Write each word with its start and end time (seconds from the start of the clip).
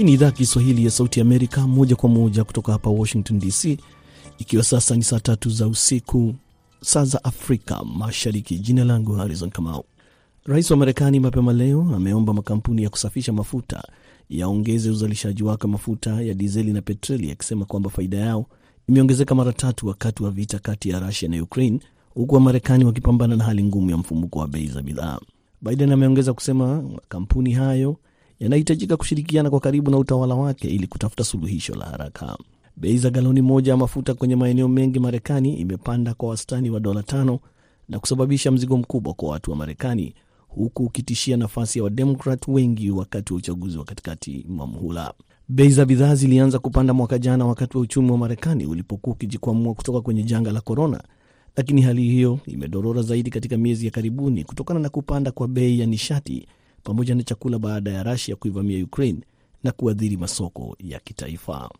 Hii 0.00 0.04
ni 0.06 0.12
idhaa 0.12 0.30
Kiswahili 0.30 0.84
ya 0.84 0.90
Sauti 0.90 1.20
Amerika, 1.20 1.66
moja 1.66 1.96
kwa 1.96 2.08
moja 2.08 2.44
kutoka 2.44 2.72
hapa 2.72 2.90
Washington 2.90 3.38
DC, 3.38 3.78
ikiwa 4.38 4.62
sasa 4.64 4.96
ni 4.96 5.02
saa 5.02 5.20
tatu 5.20 5.50
za 5.50 5.68
usiku, 5.68 6.34
saa 6.80 7.04
za 7.04 7.24
Afrika 7.24 7.84
Mashariki. 7.84 8.58
Jina 8.58 8.84
langu 8.84 9.12
Harrison 9.12 9.50
Kamau. 9.50 9.84
Rais 10.44 10.70
wa 10.70 10.76
Marekani 10.76 11.20
mapema 11.20 11.52
leo 11.52 11.92
ameomba 11.96 12.32
makampuni 12.32 12.82
ya 12.82 12.90
kusafisha 12.90 13.32
mafuta 13.32 13.82
yaongeze 14.30 14.90
uzalishaji 14.90 15.42
wake 15.42 15.66
mafuta 15.66 16.22
ya 16.22 16.34
dizeli 16.34 16.72
na 16.72 16.82
petroli, 16.82 17.30
akisema 17.30 17.64
kwamba 17.64 17.90
faida 17.90 18.16
yao 18.18 18.46
imeongezeka 18.88 19.34
mara 19.34 19.52
tatu 19.52 19.86
wakati 19.86 20.22
wa 20.22 20.30
vita 20.30 20.58
kati 20.58 20.88
ya 20.90 21.00
Rusia 21.00 21.28
na 21.28 21.42
Ukraine, 21.42 21.80
huku 22.14 22.34
Wamarekani 22.34 22.84
wakipambana 22.84 23.36
na 23.36 23.44
hali 23.44 23.64
ngumu 23.64 23.90
ya 23.90 23.96
mfumuko 23.96 24.38
wa 24.38 24.48
bei 24.48 24.66
za 24.66 24.82
bidhaa. 24.82 25.18
Biden 25.62 25.92
ameongeza 25.92 26.32
kusema 26.32 26.82
makampuni 26.82 27.52
hayo 27.52 27.96
yanahitajika 28.40 28.96
kushirikiana 28.96 29.50
kwa 29.50 29.60
karibu 29.60 29.90
na 29.90 29.98
utawala 29.98 30.34
wake 30.34 30.68
ili 30.68 30.86
kutafuta 30.86 31.24
suluhisho 31.24 31.74
la 31.74 31.84
haraka. 31.84 32.38
Bei 32.76 32.98
za 32.98 33.10
galoni 33.10 33.42
moja 33.42 33.72
ya 33.72 33.76
mafuta 33.76 34.14
kwenye 34.14 34.36
maeneo 34.36 34.68
mengi 34.68 34.98
Marekani 34.98 35.54
imepanda 35.54 36.14
kwa 36.14 36.28
wastani 36.28 36.70
wa 36.70 36.80
dola 36.80 37.02
tano 37.02 37.38
na 37.88 37.98
kusababisha 37.98 38.50
mzigo 38.50 38.76
mkubwa 38.76 39.14
kwa 39.14 39.28
watu 39.30 39.50
wa 39.50 39.56
Marekani, 39.56 40.14
huku 40.48 40.84
ukitishia 40.84 41.36
nafasi 41.36 41.78
ya 41.78 41.84
Wademokrat 41.84 42.48
wengi 42.48 42.90
wakati 42.90 43.32
wa 43.32 43.38
uchaguzi 43.38 43.78
wa 43.78 43.84
katikati 43.84 44.46
mwa 44.48 44.66
muhula. 44.66 45.14
Bei 45.48 45.68
za 45.70 45.84
bidhaa 45.84 46.14
zilianza 46.14 46.58
kupanda 46.58 46.94
mwaka 46.94 47.18
jana 47.18 47.46
wakati 47.46 47.76
wa 47.76 47.82
uchumi 47.82 48.10
wa 48.10 48.18
Marekani 48.18 48.66
ulipokuwa 48.66 49.14
ukijikwamua 49.16 49.74
kutoka 49.74 50.00
kwenye 50.00 50.22
janga 50.22 50.52
la 50.52 50.60
korona, 50.60 51.02
lakini 51.56 51.82
hali 51.82 52.02
hiyo 52.02 52.38
imedorora 52.46 53.02
zaidi 53.02 53.30
katika 53.30 53.56
miezi 53.56 53.84
ya 53.86 53.90
karibuni 53.92 54.44
kutokana 54.44 54.80
na 54.80 54.88
kupanda 54.88 55.30
kwa 55.32 55.48
bei 55.48 55.80
ya 55.80 55.86
nishati 55.86 56.46
pamoja 56.82 57.14
na 57.14 57.22
chakula 57.22 57.58
baada 57.58 57.90
ya 57.90 58.02
Rusia 58.02 58.36
kuivamia 58.36 58.84
Ukraine 58.84 59.18
na 59.64 59.72
kuathiri 59.72 60.16
masoko 60.16 60.76
ya 60.84 61.00
kitaifa. 61.00 61.70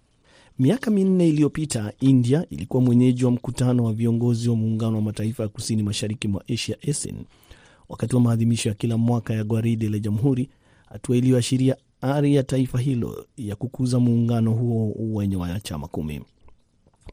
Miaka 0.58 0.90
minne 0.90 1.28
iliyopita, 1.28 1.92
India 2.00 2.46
ilikuwa 2.50 2.82
mwenyeji 2.82 3.24
wa 3.24 3.30
mkutano 3.30 3.84
wa 3.84 3.92
viongozi 3.92 4.48
wa 4.48 4.56
muungano 4.56 4.96
wa 4.96 5.02
mataifa 5.02 5.42
ya 5.42 5.48
kusini 5.48 5.82
mashariki 5.82 6.28
mwa 6.28 6.44
Asia, 6.48 6.76
ASEAN, 6.88 7.16
wakati 7.88 8.14
wa 8.14 8.20
maadhimisho 8.22 8.68
ya 8.68 8.74
kila 8.74 8.96
mwaka 8.96 9.34
ya 9.34 9.44
gwaride 9.44 9.88
la 9.88 9.98
Jamhuri, 9.98 10.48
hatua 10.88 11.16
iliyoashiria 11.16 11.76
ari 12.00 12.34
ya 12.34 12.42
taifa 12.42 12.78
hilo 12.80 13.26
ya 13.36 13.56
kukuza 13.56 14.00
muungano 14.00 14.50
huo 14.52 14.94
wenye 14.98 15.36
wanachama 15.36 15.88
kumi. 15.88 16.20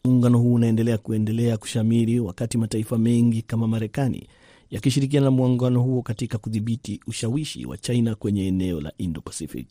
Muungano 0.05 0.39
huu 0.39 0.53
unaendelea 0.53 0.97
kuendelea 0.97 1.57
kushamiri 1.57 2.19
wakati 2.19 2.57
mataifa 2.57 2.97
mengi 2.97 3.41
kama 3.41 3.67
Marekani 3.67 4.27
yakishirikiana 4.69 5.25
na 5.25 5.31
muungano 5.31 5.81
huo 5.81 6.01
katika 6.01 6.37
kudhibiti 6.37 6.99
ushawishi 7.07 7.65
wa 7.65 7.77
China 7.77 8.15
kwenye 8.15 8.47
eneo 8.47 8.81
la 8.81 8.93
Indo-Pacific. 8.97 9.67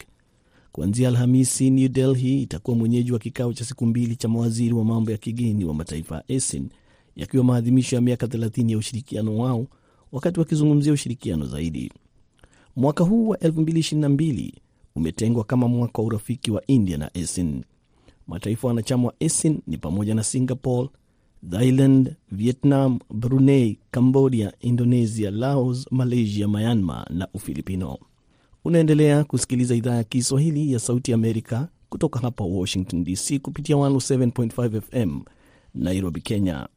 Kuanzia 0.72 1.08
Alhamisi, 1.08 1.70
New 1.70 1.88
Delhi 1.88 2.42
itakuwa 2.42 2.76
mwenyeji 2.76 3.12
wa 3.12 3.18
kikao 3.18 3.52
cha 3.52 3.64
siku 3.64 3.86
mbili 3.86 4.16
cha 4.16 4.28
mawaziri 4.28 4.74
wa 4.74 4.84
mambo 4.84 5.10
ya 5.10 5.16
kigeni 5.16 5.64
wa 5.64 5.74
mataifa 5.74 6.14
ya 6.14 6.36
ASEAN, 6.36 6.68
yakiwa 7.16 7.44
maadhimisho 7.44 7.96
ya 7.96 8.02
miaka 8.02 8.26
30 8.26 8.70
ya 8.70 8.78
ushirikiano 8.78 9.38
wao, 9.38 9.66
wakati 10.12 10.40
wakizungumzia 10.40 10.92
ushirikiano 10.92 11.46
zaidi. 11.46 11.92
Mwaka 12.76 13.04
huu 13.04 13.28
wa 13.28 13.36
2022 13.36 14.52
umetengwa 14.96 15.44
kama 15.44 15.68
mwaka 15.68 16.02
wa 16.02 16.08
urafiki 16.08 16.50
wa 16.50 16.66
India 16.66 16.98
na 16.98 17.14
ASEAN. 17.14 17.64
Mataifa 18.26 18.68
wanachama 18.68 19.06
wa 19.08 19.14
ASEAN 19.20 19.58
ni 19.66 19.78
pamoja 19.78 20.14
na 20.14 20.22
Singapore, 20.24 20.88
Thailand, 21.50 22.14
Vietnam, 22.32 22.98
Brunei, 23.14 23.78
Cambodia, 23.90 24.52
Indonesia, 24.60 25.30
Laos, 25.30 25.86
Malaysia, 25.90 26.48
Myanmar 26.48 27.06
na 27.10 27.28
Ufilipino. 27.34 27.98
Unaendelea 28.64 29.24
kusikiliza 29.24 29.74
idhaa 29.74 29.94
ya 29.94 30.04
Kiswahili 30.04 30.72
ya 30.72 30.78
Sauti 30.78 31.12
Amerika 31.12 31.68
kutoka 31.88 32.20
hapa 32.20 32.44
Washington 32.44 33.04
DC 33.04 33.38
kupitia 33.42 33.76
107.5 33.76 34.80
FM 34.80 35.20
Nairobi, 35.74 36.20
Kenya. 36.20 36.68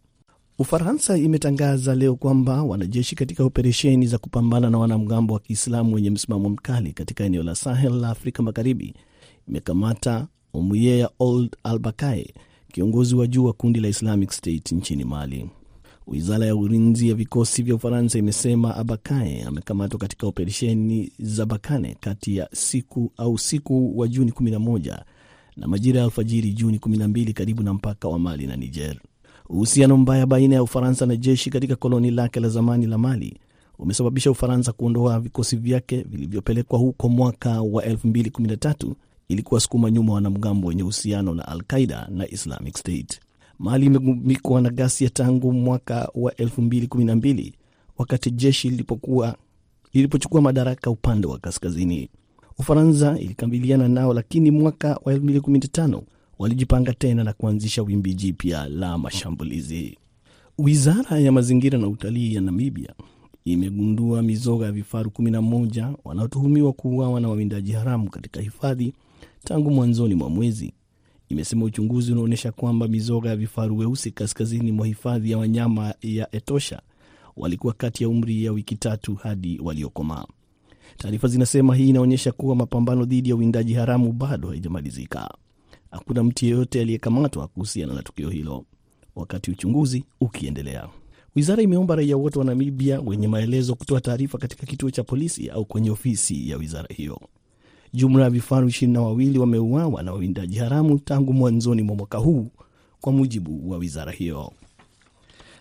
Ufaransa 0.59 1.17
imetangaza 1.17 1.95
leo 1.95 2.15
kwamba 2.15 2.63
wanajeshi 2.63 3.15
katika 3.15 3.43
operesheni 3.43 4.07
za 4.07 4.17
kupambana 4.17 4.69
na 4.69 4.77
wanamgambo 4.77 5.33
wa 5.33 5.39
Kiislamu 5.39 5.95
wenye 5.95 6.09
msimamo 6.09 6.49
mkali 6.49 6.93
katika 6.93 7.23
eneo 7.23 7.43
la 7.43 7.55
Sahel 7.55 7.93
la 7.93 8.09
Afrika 8.09 8.43
Magharibi 8.43 8.93
imekamata 9.47 10.27
Omuyeya 10.53 11.09
Old 11.19 11.55
Albakae, 11.63 12.33
kiongozi 12.71 13.15
wa 13.15 13.27
juu 13.27 13.45
wa 13.45 13.53
kundi 13.53 13.79
la 13.79 13.87
Islamic 13.87 14.31
State 14.31 14.71
nchini 14.71 15.03
Mali. 15.03 15.49
Wizara 16.07 16.45
ya 16.45 16.55
ulinzi 16.55 17.09
ya 17.09 17.15
vikosi 17.15 17.63
vya 17.63 17.75
Ufaransa 17.75 18.19
imesema 18.19 18.75
Abakae 18.75 19.43
amekamatwa 19.43 19.99
katika 19.99 20.27
operesheni 20.27 21.11
za 21.19 21.45
Bakane 21.45 21.97
kati 21.99 22.37
ya 22.37 22.49
siku 22.53 23.11
au 23.17 23.37
siku 23.37 23.99
wa 23.99 24.07
Juni 24.07 24.31
11 24.31 24.99
na 25.57 25.67
majira 25.67 25.99
ya 25.99 26.05
alfajiri 26.05 26.53
Juni 26.53 26.77
12 26.77 27.33
karibu 27.33 27.63
na 27.63 27.73
mpaka 27.73 28.07
wa 28.07 28.19
Mali 28.19 28.47
na 28.47 28.55
Niger. 28.55 28.95
Uhusiano 29.49 29.97
mbaya 29.97 30.25
baina 30.25 30.55
ya 30.55 30.63
Ufaransa 30.63 31.05
na 31.05 31.15
jeshi 31.15 31.49
katika 31.49 31.75
koloni 31.75 32.11
lake 32.11 32.39
la 32.39 32.49
zamani 32.49 32.85
la 32.87 32.97
Mali 32.97 33.37
umesababisha 33.79 34.31
Ufaransa 34.31 34.71
kuondoa 34.71 35.19
vikosi 35.19 35.55
vyake 35.55 36.01
vilivyopelekwa 36.09 36.79
huko 36.79 37.09
mwaka 37.09 37.61
wa 37.61 37.85
2013 37.85 38.93
ili 39.29 39.41
kuwasukuma 39.43 39.91
nyuma 39.91 40.13
wanamgambo 40.13 40.67
wenye 40.67 40.83
uhusiano 40.83 41.33
na 41.33 41.47
Al 41.47 41.63
Qaida 41.63 42.07
na 42.11 42.27
Islamic 42.29 42.77
State. 42.77 43.19
Mali 43.59 43.85
imegubikwa 43.85 44.61
na 44.61 44.69
ghasia 44.69 45.09
tangu 45.09 45.53
mwaka 45.53 46.09
wa 46.15 46.31
2012 46.31 47.53
wakati 47.97 48.31
jeshi 48.31 48.69
lilipokuwa 48.69 49.35
lilipochukua 49.93 50.41
madaraka 50.41 50.89
upande 50.89 51.27
wa 51.27 51.37
kaskazini. 51.39 52.09
Ufaransa 52.57 53.19
ilikabiliana 53.19 53.87
nao, 53.87 54.13
lakini 54.13 54.51
mwaka 54.51 54.99
wa 55.05 55.13
2015 55.13 56.01
walijipanga 56.39 56.93
tena 56.93 57.23
na 57.23 57.33
kuanzisha 57.33 57.81
wimbi 57.81 58.13
jipya 58.13 58.67
la 58.67 58.97
mashambulizi. 58.97 59.97
Wizara 60.57 61.19
ya 61.19 61.31
mazingira 61.31 61.79
na 61.79 61.87
utalii 61.87 62.33
ya 62.35 62.41
Namibia 62.41 62.93
imegundua 63.45 64.21
mizoga 64.21 64.65
ya 64.65 64.71
vifaru 64.71 65.09
11 65.11 65.93
wanaotuhumiwa 66.05 66.73
kuuawa 66.73 67.19
na 67.21 67.27
wawindaji 67.29 67.71
haramu 67.71 68.09
katika 68.09 68.41
hifadhi 68.41 68.93
tangu 69.43 69.71
mwanzoni 69.71 70.15
mwa 70.15 70.29
mwezi. 70.29 70.73
Imesema 71.29 71.65
uchunguzi 71.65 72.11
unaonyesha 72.11 72.51
kwamba 72.51 72.87
mizoga 72.87 73.29
ya 73.29 73.35
vifaru 73.35 73.77
weusi 73.77 74.11
kaskazini 74.11 74.71
mwa 74.71 74.87
hifadhi 74.87 75.31
ya 75.31 75.37
wanyama 75.37 75.93
ya 76.01 76.35
Etosha 76.35 76.81
walikuwa 77.37 77.73
kati 77.73 78.03
ya 78.03 78.09
umri 78.09 78.43
ya 78.45 78.51
wiki 78.51 78.75
tatu 78.75 79.15
hadi 79.15 79.59
waliokomaa. 79.63 80.25
Taarifa 80.97 81.27
zinasema 81.27 81.75
hii 81.75 81.89
inaonyesha 81.89 82.31
kuwa 82.31 82.55
mapambano 82.55 83.05
dhidi 83.05 83.29
ya 83.29 83.35
uwindaji 83.35 83.73
haramu 83.73 84.11
bado 84.13 84.47
haijamalizika. 84.49 85.29
Hakuna 85.91 86.23
mtu 86.23 86.45
yeyote 86.45 86.81
aliyekamatwa 86.81 87.47
kuhusiana 87.47 87.93
na 87.93 88.03
tukio 88.03 88.29
hilo, 88.29 88.65
wakati 89.15 89.51
uchunguzi 89.51 90.03
ukiendelea. 90.21 90.87
Wizara 91.35 91.63
imeomba 91.63 91.95
raia 91.95 92.17
wote 92.17 92.39
wa 92.39 92.45
Namibia 92.45 93.01
wenye 93.01 93.27
maelezo 93.27 93.75
kutoa 93.75 94.01
taarifa 94.01 94.37
katika 94.37 94.65
kituo 94.65 94.91
cha 94.91 95.03
polisi 95.03 95.49
au 95.49 95.65
kwenye 95.65 95.91
ofisi 95.91 96.49
ya 96.49 96.57
wizara 96.57 96.87
hiyo. 96.95 97.21
Jumla 97.93 98.23
ya 98.23 98.29
vifaru 98.29 98.67
ishirini 98.67 98.93
na 98.93 99.01
wawili 99.01 99.39
wameuawa 99.39 100.03
na 100.03 100.11
wawindaji 100.11 100.57
haramu 100.57 100.99
tangu 100.99 101.33
mwanzoni 101.33 101.81
mwa 101.81 101.95
mwaka 101.95 102.17
huu, 102.17 102.47
kwa 103.01 103.11
mujibu 103.13 103.69
wa 103.71 103.77
wizara 103.77 104.11
hiyo. 104.11 104.51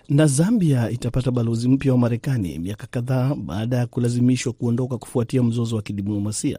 Na 0.08 0.26
Zambia 0.26 0.90
itapata 0.90 1.30
balozi 1.30 1.68
mpya 1.68 1.92
wa 1.92 1.98
Marekani 1.98 2.58
miaka 2.58 2.86
kadhaa 2.86 3.34
baada 3.34 3.76
ya 3.76 3.86
kulazimishwa 3.86 4.52
kuondoka 4.52 4.98
kufuatia 4.98 5.42
mzozo 5.42 5.76
wa 5.76 5.82
kidiplomasia 5.82 6.58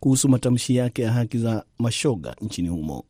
kuhusu 0.00 0.28
matamshi 0.28 0.76
yake 0.76 1.02
ya 1.02 1.12
haki 1.12 1.38
za 1.38 1.64
mashoga 1.78 2.36
nchini 2.40 2.68
humo. 2.68 3.04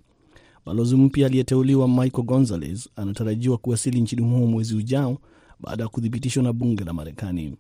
Balozi 0.66 0.96
mpya 0.96 1.26
aliyeteuliwa 1.26 1.88
Michael 1.88 2.24
Gonzalez 2.26 2.88
anatarajiwa 2.96 3.58
kuwasili 3.58 4.00
nchini 4.00 4.22
humo 4.22 4.46
mwezi 4.46 4.74
ujao 4.76 5.18
baada 5.60 5.82
ya 5.82 5.88
kuthibitishwa 5.88 6.42
na 6.42 6.52
bunge 6.52 6.84
la 6.84 6.92
Marekani. 6.92 7.56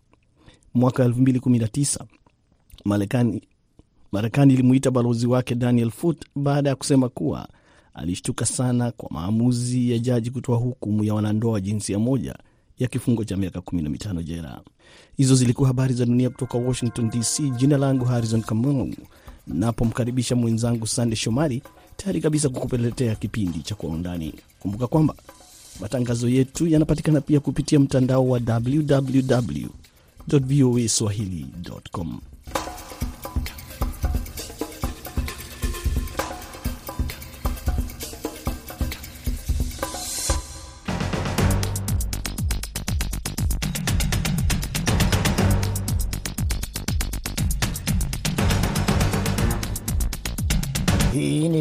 Mwaka 0.74 1.04
2019 1.08 2.04
Marekani 2.84 3.42
Marekani 4.16 4.52
ilimuita 4.54 4.90
balozi 4.90 5.26
wake 5.26 5.54
Daniel 5.54 5.90
Foot 5.90 6.24
baada 6.36 6.68
ya 6.70 6.76
kusema 6.76 7.08
kuwa 7.08 7.48
alishtuka 7.94 8.46
sana 8.46 8.90
kwa 8.92 9.08
maamuzi 9.12 9.90
ya 9.92 9.98
jaji 9.98 10.30
kutoa 10.30 10.56
hukumu 10.56 11.04
ya 11.04 11.14
wanandoa 11.14 11.52
wa 11.52 11.60
jinsia 11.60 11.98
moja 11.98 12.34
ya 12.78 12.88
kifungo 12.88 13.24
cha 13.24 13.36
miaka 13.36 13.58
15 13.58 14.22
jela. 14.22 14.60
Hizo 15.16 15.34
zilikuwa 15.34 15.68
habari 15.68 15.94
za 15.94 16.06
dunia 16.06 16.30
kutoka 16.30 16.58
Washington 16.58 17.10
DC. 17.10 17.40
Jina 17.56 17.76
langu 17.78 18.04
Harrison 18.04 18.42
Kamau, 18.42 18.94
napomkaribisha 19.46 20.36
mwenzangu 20.36 20.86
Sande 20.86 21.16
Shomari, 21.16 21.62
tayari 21.96 22.20
kabisa 22.20 22.48
kukupeletea 22.48 23.14
kipindi 23.14 23.58
cha 23.58 23.74
Kwa 23.74 23.90
Undani. 23.90 24.34
Kumbuka 24.60 24.86
kwamba 24.86 25.14
matangazo 25.80 26.28
yetu 26.28 26.66
yanapatikana 26.66 27.20
pia 27.20 27.40
kupitia 27.40 27.80
mtandao 27.80 28.28
wa 28.28 28.40
www 28.48 29.66
voa 30.28 30.88
swahili.com. 30.88 32.20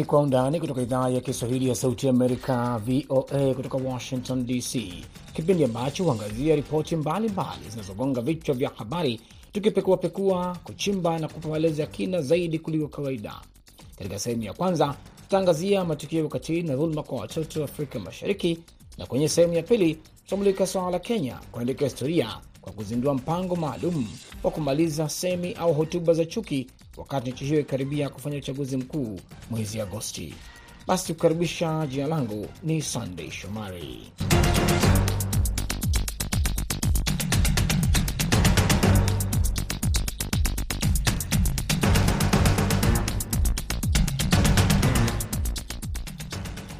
Kwa 0.06 0.20
Undani 0.20 0.60
kutoka 0.60 0.82
idhaa 0.82 1.08
ya 1.08 1.20
Kiswahili 1.20 1.68
ya 1.68 1.74
Sauti 1.74 2.08
Amerika, 2.08 2.78
VOA, 2.78 3.54
kutoka 3.54 3.76
Washington 3.76 4.46
DC, 4.46 4.94
kipindi 5.32 5.64
ambacho 5.64 6.04
huangazia 6.04 6.56
ripoti 6.56 6.96
mbalimbali 6.96 7.68
zinazogonga 7.70 8.20
vichwa 8.20 8.54
vya 8.54 8.70
habari, 8.76 9.20
tukipekuapekua, 9.52 10.56
kuchimba 10.64 11.18
na 11.18 11.28
kupa 11.28 11.48
maelezo 11.48 11.82
ya 11.82 11.86
kina 11.88 12.22
zaidi 12.22 12.58
kuliko 12.58 12.88
kawaida. 12.88 13.34
Katika 13.98 14.18
sehemu 14.18 14.42
ya 14.42 14.52
kwanza, 14.52 14.94
tutaangazia 15.22 15.84
matukio 15.84 16.18
ya 16.18 16.24
ukatili 16.24 16.62
na 16.62 16.76
dhuluma 16.76 17.02
kwa 17.02 17.20
watoto 17.20 17.64
Afrika 17.64 17.98
Mashariki, 17.98 18.58
na 18.98 19.06
kwenye 19.06 19.28
sehemu 19.28 19.52
ya 19.52 19.62
pili 19.62 19.94
tutamulika 20.24 20.66
swala 20.66 20.90
la 20.90 20.98
Kenya 20.98 21.38
kuandika 21.52 21.84
historia 21.84 22.38
kwa 22.60 22.72
kuzindua 22.72 23.14
mpango 23.14 23.56
maalum 23.56 24.06
wa 24.46 24.52
kumaliza 24.52 25.08
semi 25.08 25.52
au 25.52 25.74
hotuba 25.74 26.14
za 26.14 26.24
chuki 26.24 26.66
wakati 26.96 27.30
nchi 27.30 27.44
hiyo 27.44 27.60
ikikaribia 27.60 28.08
kufanya 28.08 28.36
uchaguzi 28.38 28.76
mkuu 28.76 29.20
mwezi 29.50 29.80
Agosti. 29.80 30.34
Basi 30.86 31.14
kukaribisha, 31.14 31.86
jina 31.86 32.06
langu 32.06 32.46
ni 32.62 32.82
Sandey 32.82 33.30
Shomari. 33.30 34.12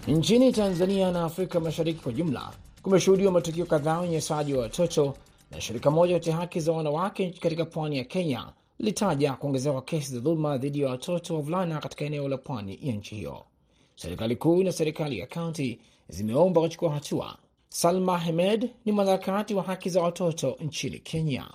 Nchini 0.09 0.53
Tanzania 0.53 1.11
na 1.12 1.25
Afrika 1.25 1.61
Mashariki 1.61 2.01
kwa 2.03 2.12
jumla 2.12 2.51
kumeshuhudiwa 2.83 3.33
matukio 3.33 3.67
kadhaa 3.67 4.01
unyanyasaji 4.01 4.55
wa 4.55 4.62
watoto, 4.62 5.15
na 5.51 5.61
shirika 5.61 5.91
moja 5.91 6.15
kutetea 6.15 6.37
haki 6.37 6.61
za 6.61 6.73
wanawake 6.73 7.31
katika 7.41 7.65
pwani 7.65 7.99
ya 7.99 8.05
Kenya 8.05 8.53
lilitaja 8.79 9.33
kuongezeka 9.33 9.73
kwa 9.73 9.83
kesi 9.83 10.15
za 10.15 10.21
dhuluma 10.21 10.59
dhidi 10.59 10.81
ya 10.81 10.91
watoto 10.91 11.35
wavulana 11.35 11.79
katika 11.81 12.05
eneo 12.05 12.29
la 12.29 12.37
pwani 12.39 12.79
ya 12.83 12.95
nchi 12.95 13.15
hiyo. 13.15 13.45
Serikali 13.95 14.37
kuu 14.37 14.63
na 14.63 14.73
serikali 14.73 15.19
ya 15.19 15.27
kaunti 15.27 15.81
zimeomba 16.09 16.61
kuchukua 16.61 16.91
hatua. 16.93 17.37
Salma 17.69 18.19
Hemed 18.19 18.71
ni 18.85 18.93
mwanaharakati 18.93 19.55
wa 19.55 19.63
haki 19.63 19.91
za 19.91 20.03
watoto 20.03 20.57
nchini 20.61 20.99
Kenya. 20.99 21.47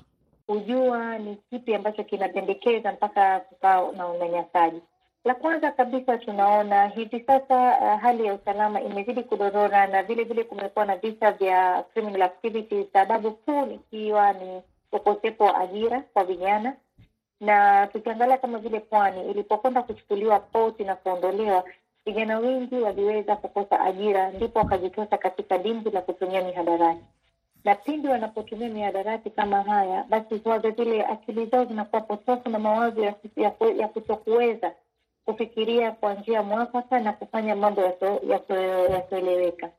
Hujua 0.48 1.18
ni 1.18 1.38
kipi 1.50 1.76
ambacho 1.76 2.04
kinapendekeza 2.04 2.92
mpaka 2.92 3.40
kukaa 3.40 3.92
na 3.92 4.08
unyanyasaji. 4.08 4.82
La 5.25 5.35
kwanza 5.35 5.71
kabisa 5.71 6.18
tunaona 6.18 6.88
hivi 6.88 7.19
sasa 7.27 7.77
uh, 7.81 8.01
hali 8.01 8.25
ya 8.25 8.33
usalama 8.33 8.81
imezidi 8.81 9.23
kudorora 9.23 9.88
na 9.88 10.03
vile 10.03 10.23
vile 10.23 10.44
kumekuwa 10.44 10.85
na 10.85 10.95
visa 10.97 11.31
vya 11.31 11.83
criminal 11.94 12.21
activities, 12.21 12.88
sababu 12.94 13.31
kuu 13.31 13.65
ikiwa 13.65 14.33
ni 14.33 14.62
ukosefu 14.91 15.44
wa 15.44 15.57
ajira 15.59 16.01
kwa 16.13 16.23
vijana 16.23 16.75
na 17.39 17.88
tukiangalia 17.88 18.38
kama 18.38 18.57
vile 18.59 18.79
pwani 18.79 19.29
ilipokwenda 19.31 19.83
kuchukuliwa 19.83 20.39
poti 20.39 20.83
na 20.83 20.95
kuondolewa, 20.95 21.63
vijana 22.06 22.39
wengi 22.39 22.75
waliweza 22.75 23.35
kukosa 23.35 23.79
ajira, 23.79 24.29
ndipo 24.31 24.59
wakajitosa 24.59 25.18
katika 25.18 25.57
dimbwi 25.57 25.91
la 25.91 26.01
kutumia 26.01 26.41
mihadarati. 26.41 27.03
Na 27.63 27.75
pindi 27.75 28.07
wanapotumia 28.07 28.69
mihadarati 28.69 29.29
kama 29.29 29.63
haya, 29.63 30.06
basi 30.09 30.38
huwaga 30.38 30.71
zile 30.71 31.06
akili 31.06 31.45
zao 31.45 31.65
zinakuwa 31.65 32.01
potofu 32.01 32.50
na 32.50 32.59
mawazo 32.59 33.13
ya 33.77 33.88
kutokuweza 33.88 34.71
kufikiria 35.31 35.92
kwa 35.92 36.13
njia 36.13 36.44
mwafaka 36.44 37.00
na 37.00 37.13
kufanya 37.13 37.56
mambo 37.56 37.81
yasioeleweka. 38.89 39.69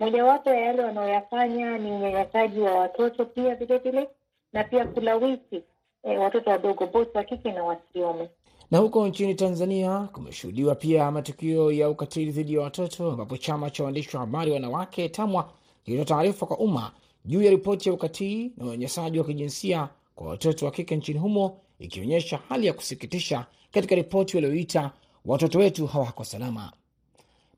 Mojawapo 0.00 0.50
ya 0.50 0.60
yale 0.60 0.82
wanaoyafanya 0.84 1.78
ni 1.78 1.90
unyanyasaji 1.92 2.60
wa 2.60 2.74
watoto 2.74 3.24
pia 3.24 3.54
vile 3.54 3.78
vile, 3.78 4.08
na 4.52 4.64
pia 4.64 4.84
kulawiti 4.86 5.62
E, 6.04 6.16
watoto 6.18 6.50
wadogo 6.50 6.86
bote 6.86 7.18
wa 7.18 7.24
kike 7.24 7.52
na 7.52 7.64
wasiume. 7.64 8.28
Na 8.70 8.78
huko 8.78 9.08
nchini 9.08 9.34
Tanzania 9.34 10.08
kumeshuhudiwa 10.12 10.74
pia 10.74 11.10
matukio 11.10 11.72
ya 11.72 11.90
ukatili 11.90 12.30
dhidi 12.32 12.54
ya 12.54 12.60
watoto, 12.60 13.10
ambapo 13.10 13.36
chama 13.36 13.70
cha 13.70 13.84
waandishi 13.84 14.16
wa 14.16 14.20
habari 14.20 14.50
wanawake 14.52 15.08
TAMWA 15.08 15.50
kilitoa 15.84 16.04
taarifa 16.04 16.46
kwa 16.46 16.58
umma 16.58 16.92
juu 17.24 17.42
ya 17.42 17.50
ripoti 17.50 17.88
ya 17.88 17.94
ukatili 17.94 18.52
na 18.56 18.64
unyanyasaji 18.64 19.18
wa 19.18 19.24
kijinsia 19.24 19.88
kwa 20.14 20.26
watoto 20.28 20.66
wa 20.66 20.72
kike 20.72 20.96
nchini 20.96 21.18
humo, 21.18 21.58
ikionyesha 21.82 22.40
hali 22.48 22.66
ya 22.66 22.72
kusikitisha 22.72 23.46
katika 23.70 23.94
ripoti 23.94 24.36
walioita 24.36 24.90
watoto 25.24 25.58
wetu 25.58 25.86
hawako 25.86 26.24
salama. 26.24 26.72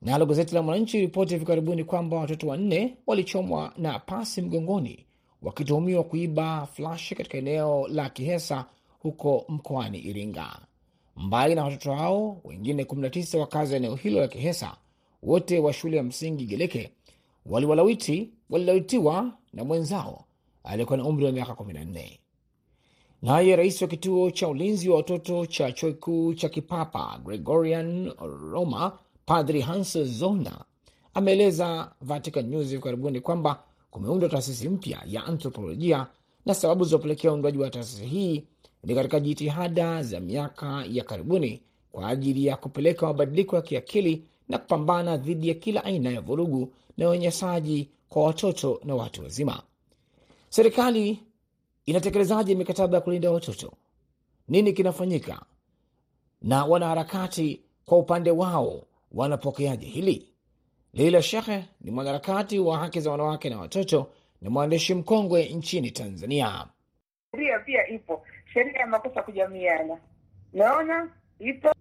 Nalo 0.01 0.25
gazeti 0.25 0.55
la 0.55 0.61
Mwananchi 0.61 0.99
ripoti 0.99 1.33
hivi 1.33 1.45
karibuni 1.45 1.83
kwamba 1.83 2.17
watoto 2.17 2.47
wanne 2.47 2.97
walichomwa 3.07 3.73
na 3.77 3.99
pasi 3.99 4.41
mgongoni 4.41 5.05
wakituhumiwa 5.41 6.03
kuiba 6.03 6.65
flashi 6.73 7.15
katika 7.15 7.37
eneo 7.37 7.87
la 7.87 8.09
Kihesa 8.09 8.65
huko 8.99 9.45
mkoani 9.49 9.99
Iringa. 9.99 10.59
Mbali 11.15 11.55
na 11.55 11.63
watoto 11.63 11.93
hao 11.93 12.41
wengine 12.43 12.83
19 12.83 13.37
wakazi 13.37 13.71
wa 13.73 13.77
eneo 13.77 13.95
hilo 13.95 14.19
la 14.21 14.27
Kihesa, 14.27 14.77
wote 15.23 15.59
wa 15.59 15.73
shule 15.73 15.97
ya 15.97 16.03
msingi 16.03 16.45
Geleke, 16.45 16.91
waliwalawiti 17.45 18.29
walilawitiwa 18.49 19.31
na 19.53 19.63
mwenzao 19.63 20.25
aliyekuwa 20.63 20.97
na 20.97 21.03
umri 21.05 21.25
wa 21.25 21.31
miaka 21.31 21.53
14. 21.53 22.19
Naye 23.25 23.55
rais 23.55 23.81
wa 23.81 23.87
kituo 23.87 24.31
cha 24.31 24.47
ulinzi 24.47 24.89
wa 24.89 24.95
watoto 24.95 25.45
cha 25.45 25.71
chuo 25.71 25.91
kikuu 25.91 26.33
cha 26.33 26.49
Kipapa 26.49 27.19
Gregorian 27.25 28.11
Roma, 28.51 28.97
Padri 29.25 29.61
Hans 29.61 29.97
Zona 30.03 30.65
ameeleza 31.13 31.91
Vatican 32.01 32.45
News 32.49 32.67
hivi 32.69 32.81
karibuni 32.81 33.19
kwamba 33.21 33.63
kumeundwa 33.91 34.29
taasisi 34.29 34.69
mpya 34.69 35.01
ya 35.07 35.25
anthropolojia 35.25 36.07
na 36.45 36.53
sababu 36.53 36.83
zilizopelekea 36.83 37.31
uundwaji 37.33 37.57
wa 37.57 37.69
taasisi 37.69 38.05
hii 38.05 38.43
ni 38.83 38.95
katika 38.95 39.19
jitihada 39.19 40.03
za 40.03 40.19
miaka 40.19 40.83
ya 40.89 41.03
karibuni 41.03 41.61
kwa 41.91 42.07
ajili 42.07 42.45
ya 42.45 42.55
kupeleka 42.57 43.05
mabadiliko 43.05 43.55
ya 43.55 43.61
kiakili 43.61 44.23
na 44.49 44.57
kupambana 44.57 45.17
dhidi 45.17 45.47
ya 45.47 45.53
kila 45.53 45.83
aina 45.83 46.09
ya 46.11 46.21
vurugu 46.21 46.73
na 46.97 47.09
unyanyasaji 47.09 47.89
kwa 48.09 48.23
watoto 48.23 48.81
na 48.83 48.95
watu 48.95 49.23
wazima. 49.23 49.61
Serikali 50.49 51.19
inatekelezaje 51.85 52.55
mikataba 52.55 52.97
ya 52.97 53.01
kulinda 53.01 53.31
watoto? 53.31 53.73
Nini 54.47 54.73
kinafanyika? 54.73 55.45
Na 56.41 56.65
wanaharakati 56.65 57.61
kwa 57.85 57.97
upande 57.97 58.31
wao 58.31 58.87
wanapokeaje 59.11 59.85
hili? 59.87 60.29
Leila 60.93 61.21
Shehe 61.21 61.65
ni 61.81 61.91
mwanaharakati 61.91 62.59
wa 62.59 62.77
haki 62.77 62.99
za 62.99 63.11
wanawake 63.11 63.49
na 63.49 63.59
watoto 63.59 64.11
na 64.41 64.49
mwandishi 64.49 64.93
mkongwe 64.95 65.45
nchini 65.45 65.91
Tanzania. 65.91 66.67
Sheria 67.31 67.59
pia 67.59 67.87
ipo, 67.87 68.25
sheria 68.53 68.79
ya 68.79 68.87
makosa 68.87 69.21
kujamiana, 69.21 69.97
naona 70.53 71.09
ipo 71.39 71.71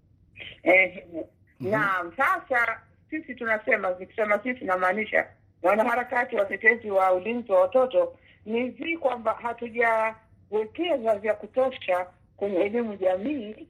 eh, 0.62 1.04
mm 1.12 1.20
-hmm. 1.60 1.70
Naam, 1.70 2.12
sasa 2.16 2.80
sisi 3.10 3.34
tunasema, 3.34 3.92
vikisema 3.92 4.38
sisi 4.42 4.64
namaanisha 4.64 5.26
wanaharakati 5.62 6.36
watetezi 6.36 6.90
wa 6.90 7.12
ulinzi 7.12 7.52
wa 7.52 7.60
watoto, 7.60 8.16
ni 8.46 8.70
zi 8.70 8.96
kwamba 8.98 9.32
hatujawekeza 9.34 11.14
vya 11.18 11.34
kutosha 11.34 12.06
kwenye 12.36 12.56
elimu 12.58 12.96
jamii 12.96 13.68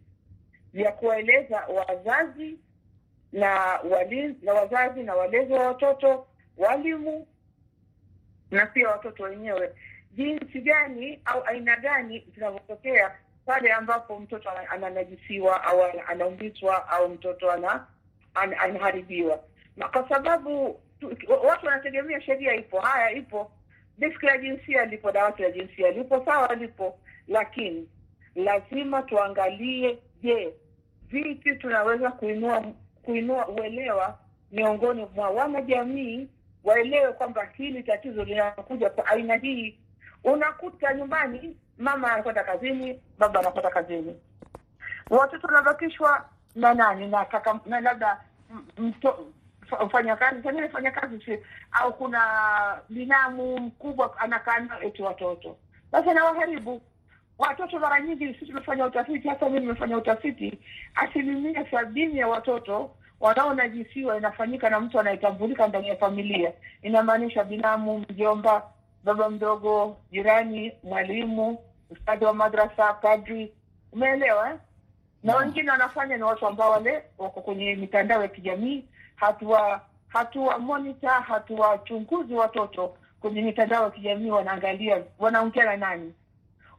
vya 0.73 0.93
kuwaeleza 0.93 1.67
wazazi 1.67 2.59
na 3.33 3.51
walinzi 3.91 4.47
na 4.47 4.55
wazazi 4.55 5.03
na 5.03 5.15
walezi 5.15 5.53
wa 5.53 5.67
watoto, 5.67 6.27
walimu 6.57 7.27
na 8.51 8.67
pia 8.67 8.89
watoto 8.89 9.23
wenyewe, 9.23 9.73
jinsi 10.13 10.61
gani 10.61 11.21
au 11.25 11.43
aina 11.45 11.77
gani 11.77 12.27
zinavyotokea 12.35 13.15
pale 13.47 13.73
ambapo 13.73 14.21
mtoto 14.21 14.51
ananajisiwa 14.71 15.65
au 15.65 15.79
anaumbizwa 16.07 16.89
au 16.89 17.09
mtoto 17.09 17.51
ana 17.53 17.87
anaharibiwa, 18.35 19.41
kwa 19.93 20.09
sababu 20.09 20.81
tu, 21.01 21.17
watu 21.49 21.67
wanategemea 21.67 22.21
sheria 22.21 22.55
ipo, 22.55 22.81
haya 22.81 23.11
ipo, 23.11 23.51
deski 23.99 24.27
la 24.27 24.39
jinsia 24.39 24.85
lipo, 24.85 25.13
dawati 25.13 25.43
la 25.43 25.51
jinsia 25.51 25.91
lipo, 25.91 26.23
sawa 26.25 26.55
lipo, 26.55 26.99
lakini 27.29 27.89
lazima 28.35 29.03
tuangalie, 29.03 29.99
je, 30.23 30.55
vipi 31.09 31.57
tunaweza 31.57 32.11
kuinua 32.11 32.65
kuinua 33.03 33.49
uelewa 33.49 34.19
miongoni 34.53 35.07
mwa 35.15 35.31
wanajamii, 35.31 36.29
waelewe 36.65 37.13
kwamba 37.13 37.45
hili 37.45 37.83
tatizo 37.83 38.25
linakuja 38.25 38.91
kwa 38.91 39.07
aina 39.07 39.37
hii. 39.37 39.79
Unakuta 40.25 40.95
nyumbani 40.95 41.57
mama 41.79 42.13
anakwenda 42.13 42.45
kazini, 42.45 43.01
baba 43.19 43.41
anakwenda 43.41 43.71
kazini, 43.71 44.17
watoto 45.11 45.47
wanabakishwa 45.47 46.29
na 46.55 46.75
nani? 46.75 47.07
Na 47.07 47.25
kaka 47.25 47.61
na 47.67 47.81
labda 47.81 48.21
mfanya 48.79 49.15
kazi 50.17 50.41
pengine 50.43 50.69
fanya 50.69 50.91
kazi 50.91 51.21
si 51.25 51.39
au 51.73 51.93
kuna 51.95 52.21
binamu 52.89 53.59
mkubwa 53.61 54.19
anakaa 54.19 54.59
nao 54.59 54.83
eti 54.83 55.03
watoto 55.03 55.57
basi 55.93 56.11
anawaharibu 56.11 56.81
watoto. 57.39 57.79
Mara 57.79 58.01
nyingi 58.01 58.35
sisi 58.35 58.47
tumefanya 58.47 58.87
utafiti, 58.87 59.29
hata 59.29 59.47
mimi 59.47 59.61
nimefanya 59.61 59.97
utafiti, 59.99 60.59
asilimia 60.95 61.71
sabini 61.71 62.19
ya 62.19 62.29
watoto 62.29 62.91
wanaonajisiwa 63.21 64.17
inafanyika 64.17 64.71
na 64.71 64.81
mtu 64.81 65.01
anayetambulika 65.01 65.67
ndani 65.69 65.89
ya 65.89 65.97
familia. 65.97 66.53
Inamaanisha 66.83 67.45
binamu, 67.45 67.99
mjomba, 67.99 68.63
baba 69.05 69.31
mdogo, 69.31 69.97
jirani, 70.11 70.73
mwalimu, 70.83 71.59
ustadhi 71.91 72.25
wa 72.25 72.35
madrasa, 72.35 72.95
padri. 72.95 73.53
Umeelewa 73.93 74.51
eh? 74.51 74.57
na 75.23 75.37
wengine 75.37 75.71
wanafanya 75.71 76.17
ni 76.17 76.23
watu 76.23 76.47
ambao 76.47 76.71
wale 76.71 77.03
wako 77.19 77.41
kwenye 77.41 77.75
mitandao 77.77 78.23
ya 78.23 78.29
kijamii 78.29 78.85
hatuwa 79.17 79.81
hatuwa 80.09 80.59
monitor 80.59 81.11
hatuwachunguzi 81.23 82.35
watoto 82.35 82.95
kwenye 83.21 83.43
mitandao 83.43 83.85
ya 83.85 83.91
kijamii 83.91 84.31
wanaangalia 84.31 85.03
wanaongea 85.19 85.65
na 85.65 85.77
nani? 85.77 86.15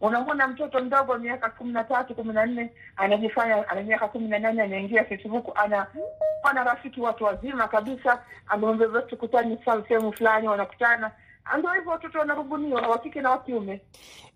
Unamwona 0.02 0.48
mtoto 0.48 0.80
mdogo 0.84 1.18
miaka 1.18 1.50
kumi 1.50 1.72
na 1.74 1.84
tatu 1.84 2.16
kumi 2.16 2.34
na 2.34 2.46
nne 2.46 2.70
anajifanya 2.98 3.70
ana 3.70 3.84
miaka 3.84 4.08
kumi 4.08 4.28
na 4.28 4.40
nane 4.40 4.62
anaingia 4.62 5.06
facebook 5.06 5.46
ana 5.56 5.88
ana 6.44 6.64
rafiki 6.64 7.02
watu 7.02 7.24
wazima 7.24 7.68
kabisa 7.68 8.24
amemwambia 8.48 9.02
tukutane 9.02 9.58
sehemu 9.88 10.14
fulani 10.14 10.48
wanakutana. 10.48 11.12
Ndo 11.60 11.70
hivyo 11.74 11.92
watoto 11.92 12.20
wanarubuniwa 12.20 12.82
wa 12.82 12.98
kike 12.98 13.22
na 13.22 13.30
wa 13.32 13.38
kiume. 13.40 13.82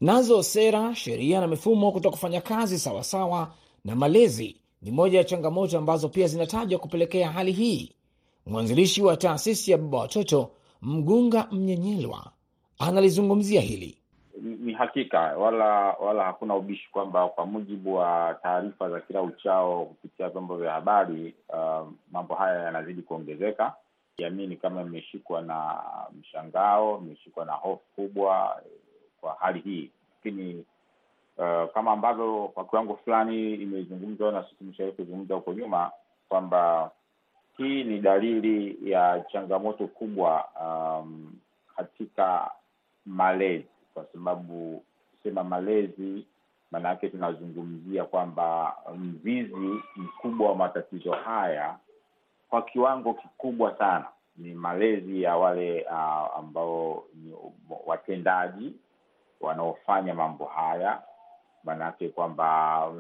Nazo 0.02 0.44
sera, 0.44 0.96
sheria 0.96 1.40
na 1.42 1.48
mifumo 1.48 1.92
kutoka 1.92 2.16
kufanya 2.16 2.42
kazi 2.42 2.80
sawasawa 2.80 3.52
na 3.86 3.96
malezi 3.96 4.62
ni 4.82 4.92
moja 4.92 5.18
ya 5.18 5.24
changamoto 5.24 5.78
ambazo 5.78 6.10
pia 6.10 6.28
zinatajwa 6.28 6.80
kupelekea 6.80 7.32
hali 7.32 7.52
hii. 7.52 7.92
Mwanzilishi 8.46 9.02
wa 9.02 9.18
taasisi 9.18 9.72
ya 9.72 9.78
Baba 9.78 9.98
Watoto 9.98 10.52
Mgunga 10.82 11.48
Mnyenyelwa 11.52 12.32
analizungumzia 12.80 13.62
hili. 13.62 13.98
Ni 14.42 14.74
hakika 14.74 15.20
wala 15.20 15.66
wala 15.94 16.24
hakuna 16.24 16.56
ubishi 16.56 16.92
kwamba 16.92 17.28
kwa 17.28 17.46
mujibu 17.46 17.96
wa 17.96 18.40
taarifa 18.44 18.90
za 18.90 19.00
kila 19.02 19.22
uchao 19.22 19.86
kupitia 19.86 20.30
vyombo 20.30 20.58
vya 20.58 20.72
habari 20.74 21.34
uh, 21.50 21.88
mambo 22.12 22.36
haya 22.36 22.64
yanazidi 22.64 23.02
kuongezeka. 23.02 23.74
Jamii 24.18 24.48
ni 24.48 24.56
kama 24.58 24.82
imeshikwa 24.82 25.42
na 25.42 25.76
mshangao, 26.20 27.02
imeshikwa 27.06 27.46
na 27.46 27.54
hofu 27.54 27.84
kubwa 27.96 28.62
kwa 29.22 29.34
hali 29.40 29.60
hii, 29.60 29.90
lakini 30.16 30.66
uh, 31.40 31.70
kama 31.74 31.92
ambavyo 31.92 32.48
kwa 32.54 32.66
kiwango 32.66 32.96
fulani 32.96 33.54
imezungumzwa 33.56 34.32
na 34.32 34.44
sisi 34.44 34.56
tumeshawahi 34.56 34.96
kuzungumza 34.96 35.36
huko 35.36 35.54
nyuma 35.54 35.92
kwamba 36.30 36.92
hii 37.58 37.84
ni 37.84 38.00
dalili 38.00 38.78
ya 38.92 39.26
changamoto 39.32 39.88
kubwa 39.88 40.46
um, 40.62 41.32
katika 41.76 42.52
malezi, 43.06 43.66
kwa 43.94 44.06
sababu 44.14 44.84
kusema 45.12 45.44
malezi, 45.44 46.26
maana 46.72 46.90
yake 46.90 47.10
tunazungumzia 47.10 48.04
kwamba 48.06 48.76
mzizi 48.98 49.82
mkubwa 49.96 50.50
wa 50.50 50.56
matatizo 50.56 51.12
haya 51.12 51.78
kwa 52.50 52.62
kiwango 52.62 53.14
kikubwa 53.14 53.78
sana 53.78 54.06
ni 54.38 54.54
malezi 54.54 55.22
ya 55.22 55.38
wale 55.38 55.82
uh, 55.84 56.38
ambao 56.38 57.04
ni 57.14 57.34
watendaji 57.86 58.74
wanaofanya 59.42 60.14
mambo 60.14 60.46
haya 60.46 61.02
maanake 61.70 62.10
kwamba 62.10 62.48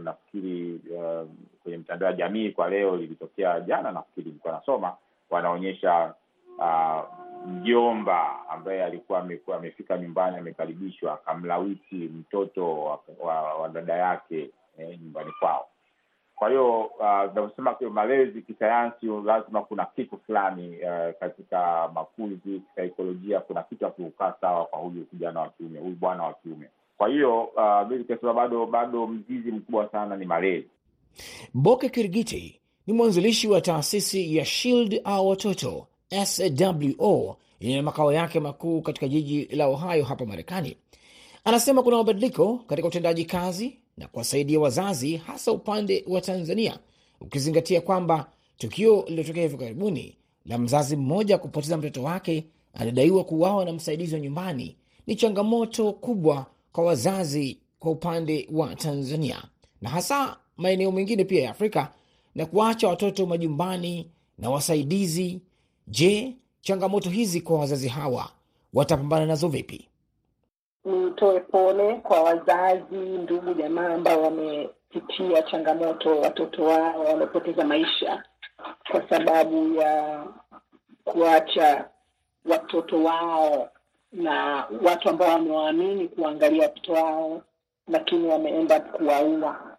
nafikiri 0.03 0.79
uh, 0.95 1.27
kwenye 1.63 1.77
mtandao 1.77 2.07
wa 2.09 2.13
jamii 2.15 2.51
kwa 2.51 2.69
leo 2.69 2.95
lilitokea 2.95 3.59
jana 3.59 3.91
nafikiri 3.91 4.25
nilikuwa 4.27 4.53
nasoma 4.53 4.93
wanaonyesha 5.29 6.13
uh, 6.57 7.01
mjomba 7.47 8.49
ambaye 8.49 8.83
alikuwa 8.83 9.25
amefika 9.57 9.97
nyumbani 9.97 10.37
amekaribishwa 10.37 11.13
akamlawiti 11.13 11.95
mtoto 11.95 12.83
wa, 12.83 12.99
wa, 13.19 13.53
wa 13.53 13.69
dada 13.69 13.93
yake 13.93 14.49
eh, 14.77 14.99
nyumbani 15.01 15.31
kwao. 15.39 15.67
Kwa 16.35 16.49
hiyo 16.49 16.91
tunavyosema 17.29 17.77
uh, 17.79 17.91
malezi 17.91 18.41
kisayansi 18.41 19.05
lazima 19.25 19.61
kuna 19.61 19.85
kitu 19.85 20.17
fulani 20.25 20.77
uh, 20.77 21.19
katika 21.19 21.87
makuzi 21.93 22.59
kisaikolojia 22.59 23.39
kuna 23.39 23.63
kitu 23.63 23.87
akiukaa 23.87 24.33
sawa 24.41 24.65
kwa 24.65 24.79
huyu 24.79 25.05
kijana 25.05 25.39
wa 25.39 25.49
kiume 25.49 25.79
huyu 25.79 25.95
bwana 25.95 26.23
wa 26.23 26.33
kiume 26.33 26.69
kwa 26.99 27.09
hiyo 27.09 27.43
uh, 27.43 28.33
bado 28.35 28.65
bado 28.65 29.07
mzizi 29.07 29.51
mkubwa 29.51 29.89
sana 29.91 30.17
ni 30.17 30.25
malezi 30.25 30.67
Boke 31.53 31.89
Kirgiti 31.89 32.59
ni 32.87 32.93
mwanzilishi 32.93 33.47
wa 33.47 33.61
taasisi 33.61 34.35
ya 34.37 34.45
Shield 34.45 35.01
au 35.03 35.29
watoto 35.29 35.87
SWO 36.25 37.37
yenye 37.59 37.81
makao 37.81 38.13
yake 38.13 38.39
makuu 38.39 38.81
katika 38.81 39.07
jiji 39.07 39.45
la 39.45 39.67
Ohio 39.67 40.03
hapa 40.03 40.25
Marekani. 40.25 40.77
Anasema 41.43 41.83
kuna 41.83 41.97
mabadiliko 41.97 42.57
katika 42.67 42.87
utendaji 42.87 43.25
kazi 43.25 43.77
na 43.97 44.07
kuwasaidia 44.07 44.59
wazazi, 44.59 45.17
hasa 45.17 45.51
upande 45.51 46.05
wa 46.07 46.21
Tanzania, 46.21 46.79
ukizingatia 47.21 47.81
kwamba 47.81 48.29
tukio 48.57 49.03
lililotokea 49.07 49.43
hivi 49.43 49.57
karibuni 49.57 50.15
la 50.45 50.57
mzazi 50.57 50.95
mmoja 50.95 51.37
kupoteza 51.37 51.77
mtoto 51.77 52.03
wake 52.03 52.45
anadaiwa 52.73 53.23
kuuawa 53.23 53.65
na 53.65 53.73
msaidizi 53.73 54.15
wa 54.15 54.21
nyumbani 54.21 54.75
ni 55.07 55.15
changamoto 55.15 55.93
kubwa 55.93 56.45
kwa 56.71 56.83
wazazi 56.85 57.59
kwa 57.79 57.91
upande 57.91 58.47
wa 58.51 58.75
Tanzania 58.75 59.43
na 59.81 59.89
hasa 59.89 60.37
maeneo 60.57 60.91
mengine 60.91 61.23
pia 61.25 61.43
ya 61.43 61.51
Afrika 61.51 61.91
na 62.35 62.45
kuacha 62.45 62.87
watoto 62.87 63.25
majumbani 63.25 64.11
na 64.37 64.49
wasaidizi. 64.49 65.41
Je, 65.87 66.35
changamoto 66.61 67.09
hizi 67.09 67.41
kwa 67.41 67.59
wazazi 67.59 67.87
hawa 67.87 68.29
watapambana 68.73 69.25
nazo 69.25 69.47
vipi? 69.47 69.89
Nitoe 70.85 71.39
pole 71.39 71.95
kwa 71.95 72.21
wazazi, 72.23 72.95
ndugu, 72.95 73.53
jamaa 73.53 73.93
ambao 73.93 74.21
wamepitia 74.21 75.41
changamoto, 75.41 76.19
watoto 76.19 76.63
wao 76.63 77.03
wamepoteza 77.03 77.65
maisha 77.65 78.23
kwa 78.91 79.09
sababu 79.09 79.73
ya 79.75 80.23
kuacha 81.03 81.89
watoto 82.45 83.03
wao 83.03 83.69
na 84.11 84.65
watu 84.85 85.09
ambao 85.09 85.29
wamewaamini 85.29 86.07
kuangalia 86.07 86.63
watoto 86.63 86.93
wao, 86.93 87.41
lakini 87.87 88.27
wameenda 88.27 88.79
kuwaua. 88.79 89.75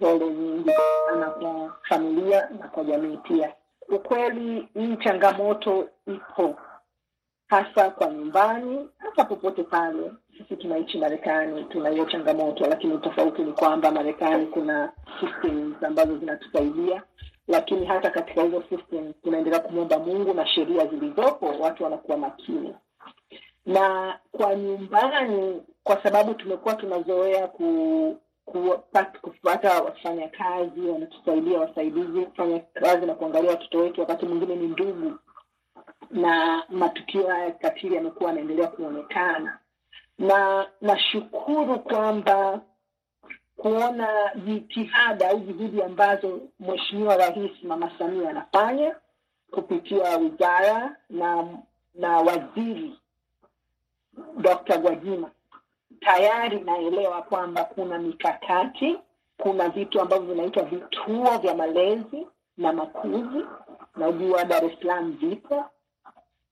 Pole 0.00 0.26
nyingi 0.30 0.70
sana 1.10 1.30
kwa 1.30 1.76
familia 1.88 2.48
na 2.60 2.68
kwa 2.68 2.84
jamii 2.84 3.16
pia. 3.16 3.52
Ukweli 3.88 4.68
hii 4.74 4.96
changamoto 4.96 5.88
ipo 6.06 6.56
hasa 7.48 7.90
kwa 7.90 8.06
nyumbani, 8.06 8.88
hasa 8.98 9.24
popote 9.24 9.62
pale. 9.62 10.10
Sisi 10.38 10.56
tunaishi 10.56 10.98
Marekani, 10.98 11.64
tuna 11.64 11.88
hiyo 11.88 12.04
changamoto, 12.04 12.66
lakini 12.66 12.98
tofauti 12.98 13.42
ni 13.42 13.52
kwamba 13.52 13.90
Marekani 13.90 14.46
kuna 14.46 14.92
systems 15.20 15.82
ambazo 15.82 16.18
zinatusaidia, 16.18 17.02
lakini 17.48 17.86
hata 17.86 18.10
katika 18.10 18.42
hizo 18.42 18.62
systems 18.70 19.14
tunaendelea 19.24 19.60
kumwomba 19.60 19.98
Mungu 19.98 20.34
na 20.34 20.46
sheria 20.46 20.86
zilizopo, 20.86 21.46
watu 21.60 21.84
wanakuwa 21.84 22.18
makini 22.18 22.74
na 23.68 24.18
kwa 24.32 24.54
nyumbani, 24.54 25.62
kwa 25.84 26.02
sababu 26.02 26.34
tumekuwa 26.34 26.74
tunazoea 26.74 27.46
ku 27.48 28.16
kupata 29.22 29.82
wafanyakazi 29.82 30.80
wanatusaidia, 30.80 31.60
wasaidizi 31.60 32.26
kufanya 32.26 32.60
kazi 32.60 33.06
na 33.06 33.14
kuangalia 33.14 33.50
watoto 33.50 33.78
wetu, 33.78 34.00
wakati 34.00 34.26
mwingine 34.26 34.56
ni 34.56 34.66
ndugu, 34.66 35.18
na 36.10 36.62
matukio 36.68 37.26
haya 37.28 37.50
katili 37.50 37.94
yamekuwa 37.94 38.28
yanaendelea 38.30 38.68
kuonekana, 38.68 39.58
na 40.18 40.66
nashukuru 40.80 41.78
kwamba 41.80 42.60
kuona 43.56 44.08
jitihada 44.44 45.28
au 45.30 45.40
juhudi 45.40 45.82
ambazo 45.82 46.40
Mheshimiwa 46.60 47.16
Rais 47.16 47.50
Mama 47.62 47.92
Samia 47.98 48.30
anafanya 48.30 48.96
kupitia 49.50 50.16
wizara 50.16 50.96
na 51.10 51.48
na 51.94 52.16
waziri 52.16 52.97
Dr. 54.38 54.78
Gwajima 54.78 55.30
tayari 56.00 56.60
naelewa 56.60 57.22
kwamba 57.22 57.64
kuna 57.64 57.98
mikakati, 57.98 58.96
kuna 59.38 59.68
vitu 59.68 60.00
ambavyo 60.00 60.34
vinaitwa 60.34 60.62
vituo 60.62 61.38
vya 61.38 61.54
malezi 61.54 62.26
na 62.56 62.72
makuzi. 62.72 63.44
Najua 63.96 64.44
Dar 64.44 64.64
es 64.64 64.72
Salaam 64.80 65.12
vipo 65.12 65.64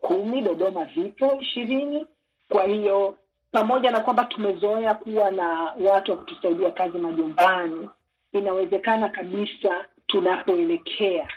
kumi, 0.00 0.43
Dodoma 0.43 0.85
vipo 0.85 1.38
ishirini. 1.40 2.07
Kwa 2.49 2.64
hiyo 2.64 3.16
pamoja 3.52 3.90
na 3.90 4.00
kwamba 4.00 4.25
tumezoea 4.25 4.95
kuwa 4.95 5.31
na 5.31 5.75
watu 5.81 6.11
wa 6.11 6.16
kutusaidia 6.16 6.71
kazi 6.71 6.99
majumbani, 6.99 7.88
inawezekana 8.33 9.09
kabisa 9.09 9.85
tunapoelekea 10.07 11.28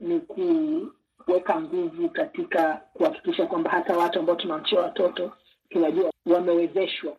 ni 0.00 0.20
kuweka 0.20 1.60
nguvu 1.60 2.08
katika 2.08 2.80
kuhakikisha 2.94 3.46
kwamba 3.46 3.70
hata 3.70 3.96
watu 3.96 4.18
ambao 4.18 4.36
tunaachia 4.36 4.80
watoto 4.80 5.32
tunajua 5.74 6.12
wamewezeshwa, 6.26 7.16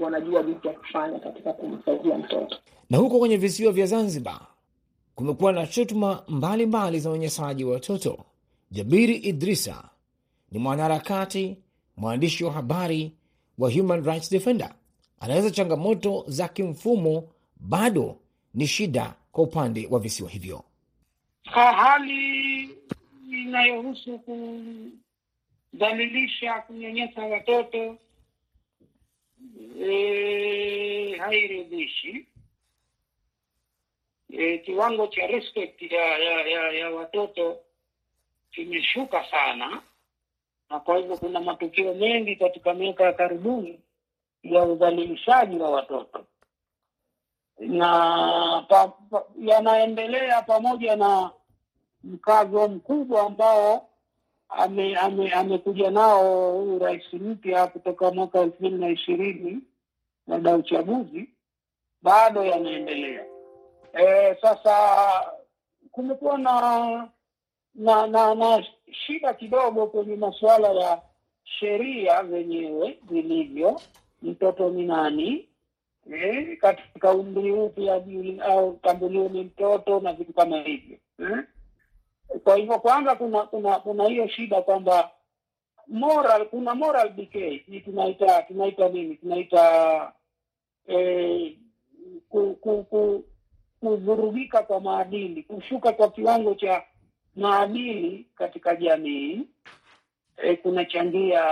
wanajua 0.00 0.42
vitu 0.42 0.68
ya 0.68 0.74
kufanya 0.74 1.18
katika 1.18 1.52
kumsaidia 1.52 2.18
mtoto. 2.18 2.56
Na 2.90 2.98
huko 2.98 3.18
kwenye 3.18 3.36
visiwa 3.36 3.72
vya 3.72 3.86
Zanzibar 3.86 4.40
kumekuwa 5.14 5.52
na 5.52 5.66
shutuma 5.66 6.22
mbalimbali 6.28 7.00
za 7.00 7.10
unyanyasaji 7.10 7.64
wa 7.64 7.72
watoto. 7.72 8.18
Jabiri 8.70 9.16
Idrisa 9.16 9.88
ni 10.52 10.58
mwanaharakati, 10.58 11.56
mwandishi 11.96 12.44
wa 12.44 12.52
habari 12.52 13.12
wa 13.58 13.72
Human 13.72 14.04
Rights 14.04 14.30
Defender. 14.30 14.74
Anaweza 15.20 15.50
changamoto 15.50 16.24
za 16.26 16.48
kimfumo 16.48 17.28
bado 17.60 18.16
ni 18.54 18.66
shida 18.66 19.14
kwa 19.32 19.44
upande 19.44 19.86
wa 19.90 19.98
visiwa 20.00 20.30
hivyo. 20.30 20.64
Kwa 21.52 21.72
hali 21.72 22.68
inayohusu 23.30 24.18
kudhalilisha, 25.76 26.60
kunyanyasa 26.60 27.20
watoto. 27.22 27.96
E, 29.80 31.16
hairidhishi. 31.18 32.26
E, 34.30 34.58
kiwango 34.58 35.06
cha 35.06 35.26
respect 35.26 35.82
ya, 35.82 36.18
ya, 36.18 36.40
ya, 36.46 36.72
ya 36.72 36.90
watoto 36.90 37.58
kimeshuka 38.50 39.24
sana, 39.30 39.82
na 40.70 40.80
kwa 40.80 40.96
hivyo 40.96 41.16
kuna 41.16 41.40
matukio 41.40 41.94
mengi 41.94 42.36
katika 42.36 42.74
miaka 42.74 43.04
ya 43.04 43.12
karibuni 43.12 43.80
ya 44.42 44.62
udhalilishaji 44.64 45.56
wa 45.56 45.70
watoto. 45.70 46.24
Na 47.58 48.66
pa, 48.68 48.88
pa, 48.88 49.24
yanaendelea 49.38 50.42
pamoja 50.42 50.96
na 50.96 51.30
mkazo 52.04 52.68
mkubwa 52.68 53.22
ambao 53.26 53.88
ame- 54.48 54.96
ame- 54.96 55.32
amekuja 55.32 55.90
nao 55.90 56.78
rais 56.78 57.12
mpya 57.12 57.66
kutoka 57.66 58.10
mwaka 58.10 58.38
elfu 58.40 58.56
mbili 58.60 58.78
na 58.78 58.88
ishirini 58.88 59.58
baada 60.26 60.50
ya 60.50 60.56
uchaguzi 60.56 61.28
bado 62.02 62.44
yanaendelea. 62.44 63.24
E, 63.92 64.34
sasa 64.42 64.74
kumekuwa 65.92 66.38
na 66.38 67.08
na, 67.74 68.06
na 68.06 68.34
na 68.34 68.64
shida 68.92 69.34
kidogo 69.34 69.86
kwenye 69.86 70.16
masuala 70.16 70.68
ya 70.68 71.02
sheria 71.44 72.24
zenyewe 72.24 72.98
zilivyo, 73.10 73.80
mtoto 74.22 74.70
ni 74.70 74.86
nani 74.86 75.48
e, 76.12 76.56
katika 76.56 77.12
umri 77.12 77.52
upi 77.52 77.90
au 78.42 78.76
tambuliwe 78.82 79.28
ni 79.28 79.44
mtoto 79.44 80.00
na 80.00 80.12
vitu 80.12 80.32
kama 80.32 80.58
hivyo 80.62 80.98
eh. 81.20 81.38
Kwa 82.44 82.56
hivyo 82.56 82.78
kwanza 82.78 83.14
kuna 83.14 83.42
kuna 83.42 83.78
kuna 83.80 84.04
hiyo 84.08 84.28
shida 84.28 84.62
kwamba 84.62 85.10
moral, 85.88 86.46
kuna 86.48 86.74
moral 86.74 87.08
decay, 87.12 87.60
ni 87.68 87.80
tunaita 87.80 88.42
tunaita 88.42 88.88
nini, 88.88 89.16
tunaita 89.16 90.12
eh, 90.86 91.56
ku, 92.28 92.54
ku, 92.60 92.84
ku, 92.84 93.24
kwa 94.66 94.80
maadili, 94.80 95.42
kushuka 95.42 95.92
kwa 95.92 96.10
kiwango 96.10 96.54
cha 96.54 96.82
maadili 97.36 98.26
katika 98.34 98.76
jamii. 98.76 99.40
E, 100.42 100.56
kunachangia 100.56 101.42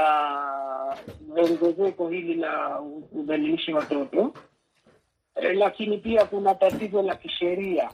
ongezeko 1.37 2.09
hili 2.09 2.35
la 2.35 2.81
udhalilisha 3.13 3.75
watoto. 3.77 4.35
E, 5.37 5.53
lakini 5.53 5.99
pia 5.99 6.25
kuna 6.25 6.55
tatizo 6.55 7.03
la 7.03 7.17
kisheria. 7.17 7.91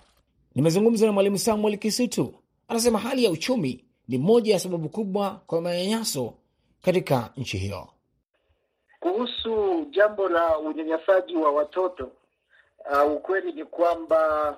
Nimezungumza 0.55 1.07
na 1.07 1.13
Mwalimu 1.13 1.39
Samuel 1.39 1.79
Kisitu, 1.79 2.35
anasema 2.71 2.99
hali 2.99 3.25
ya 3.25 3.31
uchumi 3.31 3.85
ni 4.09 4.19
moja 4.19 4.53
ya 4.53 4.59
sababu 4.59 4.89
kubwa 4.89 5.41
kwa 5.47 5.61
manyanyaso 5.61 6.35
katika 6.83 7.31
nchi 7.37 7.59
hiyo. 7.59 7.89
Kuhusu 9.01 9.87
jambo 9.91 10.29
la 10.29 10.59
unyanyasaji 10.59 11.37
wa 11.37 11.53
watoto 11.53 12.11
uh, 13.05 13.13
ukweli 13.13 13.53
ni 13.53 13.65
kwamba 13.65 14.51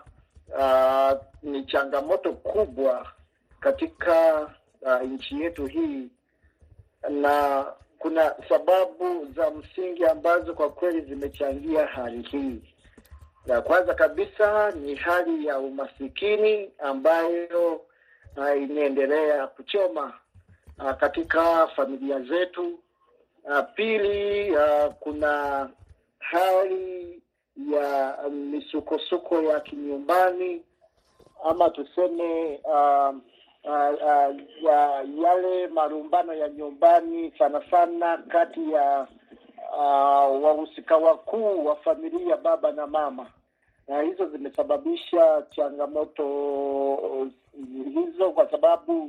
uh, 0.59 1.21
ni 1.51 1.65
changamoto 1.65 2.33
kubwa 2.33 3.13
katika 3.61 4.41
uh, 4.81 5.03
nchi 5.03 5.41
yetu 5.41 5.67
hii, 5.67 6.09
na 7.11 7.65
kuna 7.99 8.35
sababu 8.49 9.27
za 9.37 9.51
msingi 9.51 10.05
ambazo 10.05 10.55
kwa 10.55 10.71
kweli 10.71 11.01
zimechangia 11.01 11.87
hali 11.87 12.23
hii. 12.23 12.63
Na 13.47 13.61
kwanza 13.63 13.95
kabisa 13.95 14.71
ni 14.71 14.95
hali 14.95 15.47
ya 15.47 15.59
umasikini 15.59 16.71
ambayo 16.79 17.81
uh, 18.37 18.63
inaendelea 18.63 19.47
kuchoma 19.47 20.13
uh, 20.79 20.91
katika 20.93 21.67
familia 21.67 22.21
zetu. 22.21 22.79
Uh, 23.45 23.61
pili, 23.75 24.51
uh, 24.57 24.95
kuna 25.01 25.69
hali 26.19 27.23
ya 27.73 28.17
misukosuko 28.31 29.43
ya 29.43 29.61
kinyumbani 29.61 30.63
ama 31.45 31.71
tuseme 31.71 32.61
uh, 32.65 33.15
uh, 33.65 33.95
uh, 33.95 34.37
ya 34.63 35.05
yale 35.23 35.67
marumbano 35.67 36.35
ya 36.35 36.49
nyumbani 36.49 37.33
sana 37.39 37.63
sana 37.71 38.17
kati 38.19 38.73
ya 38.73 39.07
uh, 39.79 40.43
wahusika 40.45 40.97
wakuu 40.97 41.65
wa 41.67 41.77
familia 41.77 42.37
baba 42.37 42.73
na 42.73 42.87
mama, 42.87 43.27
na 43.89 44.03
hizo 44.03 44.27
zimesababisha 44.29 45.43
changamoto 45.51 46.25
hizo, 47.95 48.31
kwa 48.33 48.51
sababu 48.51 49.05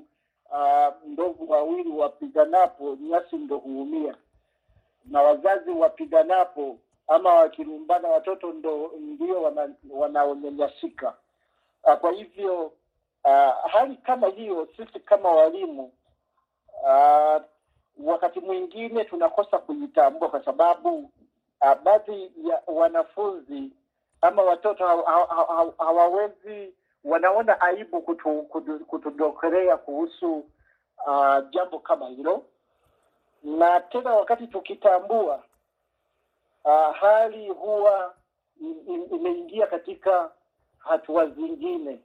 uh, 0.52 0.94
ndovu 1.06 1.52
wawili 1.52 1.90
wapiganapo 1.90 2.96
nyasi 3.02 3.36
ndo 3.36 3.58
huumia, 3.58 4.16
na 5.06 5.22
wazazi 5.22 5.72
wapiganapo 5.72 6.78
ama 7.08 7.34
wakilumbana 7.34 8.08
watoto 8.08 8.52
ndo 8.54 8.92
ndio 9.00 9.54
wanaonyanyasika. 9.90 11.14
Wana 11.84 11.98
kwa 12.00 12.12
hivyo 12.12 12.66
uh, 13.24 13.72
hali 13.72 13.96
kama 13.96 14.28
hiyo, 14.28 14.68
sisi 14.78 15.00
kama 15.00 15.30
walimu 15.30 15.92
uh, 16.84 17.42
wakati 18.04 18.40
mwingine 18.40 19.06
tunakosa 19.06 19.58
kujitambua 19.58 20.30
kwa 20.30 20.46
sababu 20.46 20.98
uh, 21.62 21.74
baadhi 21.84 22.32
ya 22.44 22.62
wanafunzi 22.68 23.72
ama 24.22 24.42
watoto 24.42 24.86
hawawezi, 25.78 26.74
wanaona 27.04 27.62
aibu 27.62 28.02
kutu, 28.02 28.42
kutu, 28.44 29.22
kuhusu 29.86 30.46
uh, 31.08 31.50
jambo 31.50 31.80
kama 31.80 32.08
hilo, 32.08 32.44
na 33.44 33.80
tena 33.80 34.16
wakati 34.16 34.48
tukitambua 34.48 35.44
uh, 36.66 36.96
hali 36.96 37.50
huwa 37.50 38.14
imeingia 39.12 39.68
katika 39.68 40.32
hatua 40.80 41.28
zingine 41.28 42.00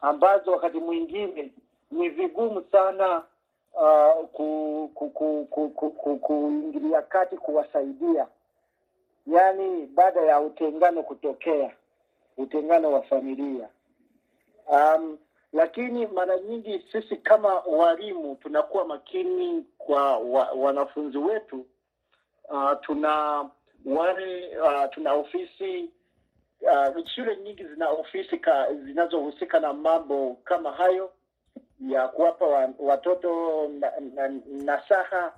ambazo 0.00 0.50
wakati 0.52 0.78
mwingine 0.80 1.52
ni 1.90 2.08
vigumu 2.08 2.64
sana 2.72 3.22
uh, 3.74 4.26
ku, 4.32 4.90
ku, 4.94 5.10
ku, 5.10 5.46
ku, 5.50 5.70
ku, 5.70 5.90
ku, 5.90 6.16
kuingilia 6.18 7.02
kati 7.02 7.36
kuwasaidia, 7.36 8.26
yaani 9.26 9.86
baada 9.86 10.20
ya 10.20 10.40
utengano 10.40 11.02
kutokea, 11.02 11.74
utengano 12.36 12.92
wa 12.92 13.02
familia 13.02 13.68
um, 14.68 15.18
lakini 15.52 16.06
mara 16.06 16.38
nyingi 16.38 16.84
sisi 16.92 17.16
kama 17.16 17.54
walimu 17.60 18.34
tunakuwa 18.36 18.84
makini 18.84 19.64
kwa 19.78 20.18
wa, 20.18 20.50
wanafunzi 20.50 21.18
wetu 21.18 21.66
uh, 22.48 22.72
tuna 22.80 23.44
wale 23.84 24.58
uh, 24.58 24.84
tuna 24.94 25.12
ofisi 25.12 25.90
uh, 26.60 27.06
shule 27.14 27.36
nyingi 27.36 27.64
zina 27.64 27.88
ofisi 27.88 28.40
zinazohusika 28.84 29.60
na 29.60 29.72
mambo 29.72 30.36
kama 30.44 30.72
hayo 30.72 31.12
ya 31.88 32.08
kuwapa 32.08 32.46
wa, 32.46 32.68
watoto 32.78 33.68
nasaha 33.68 34.00
na, 34.14 34.28
nasaha 34.64 35.32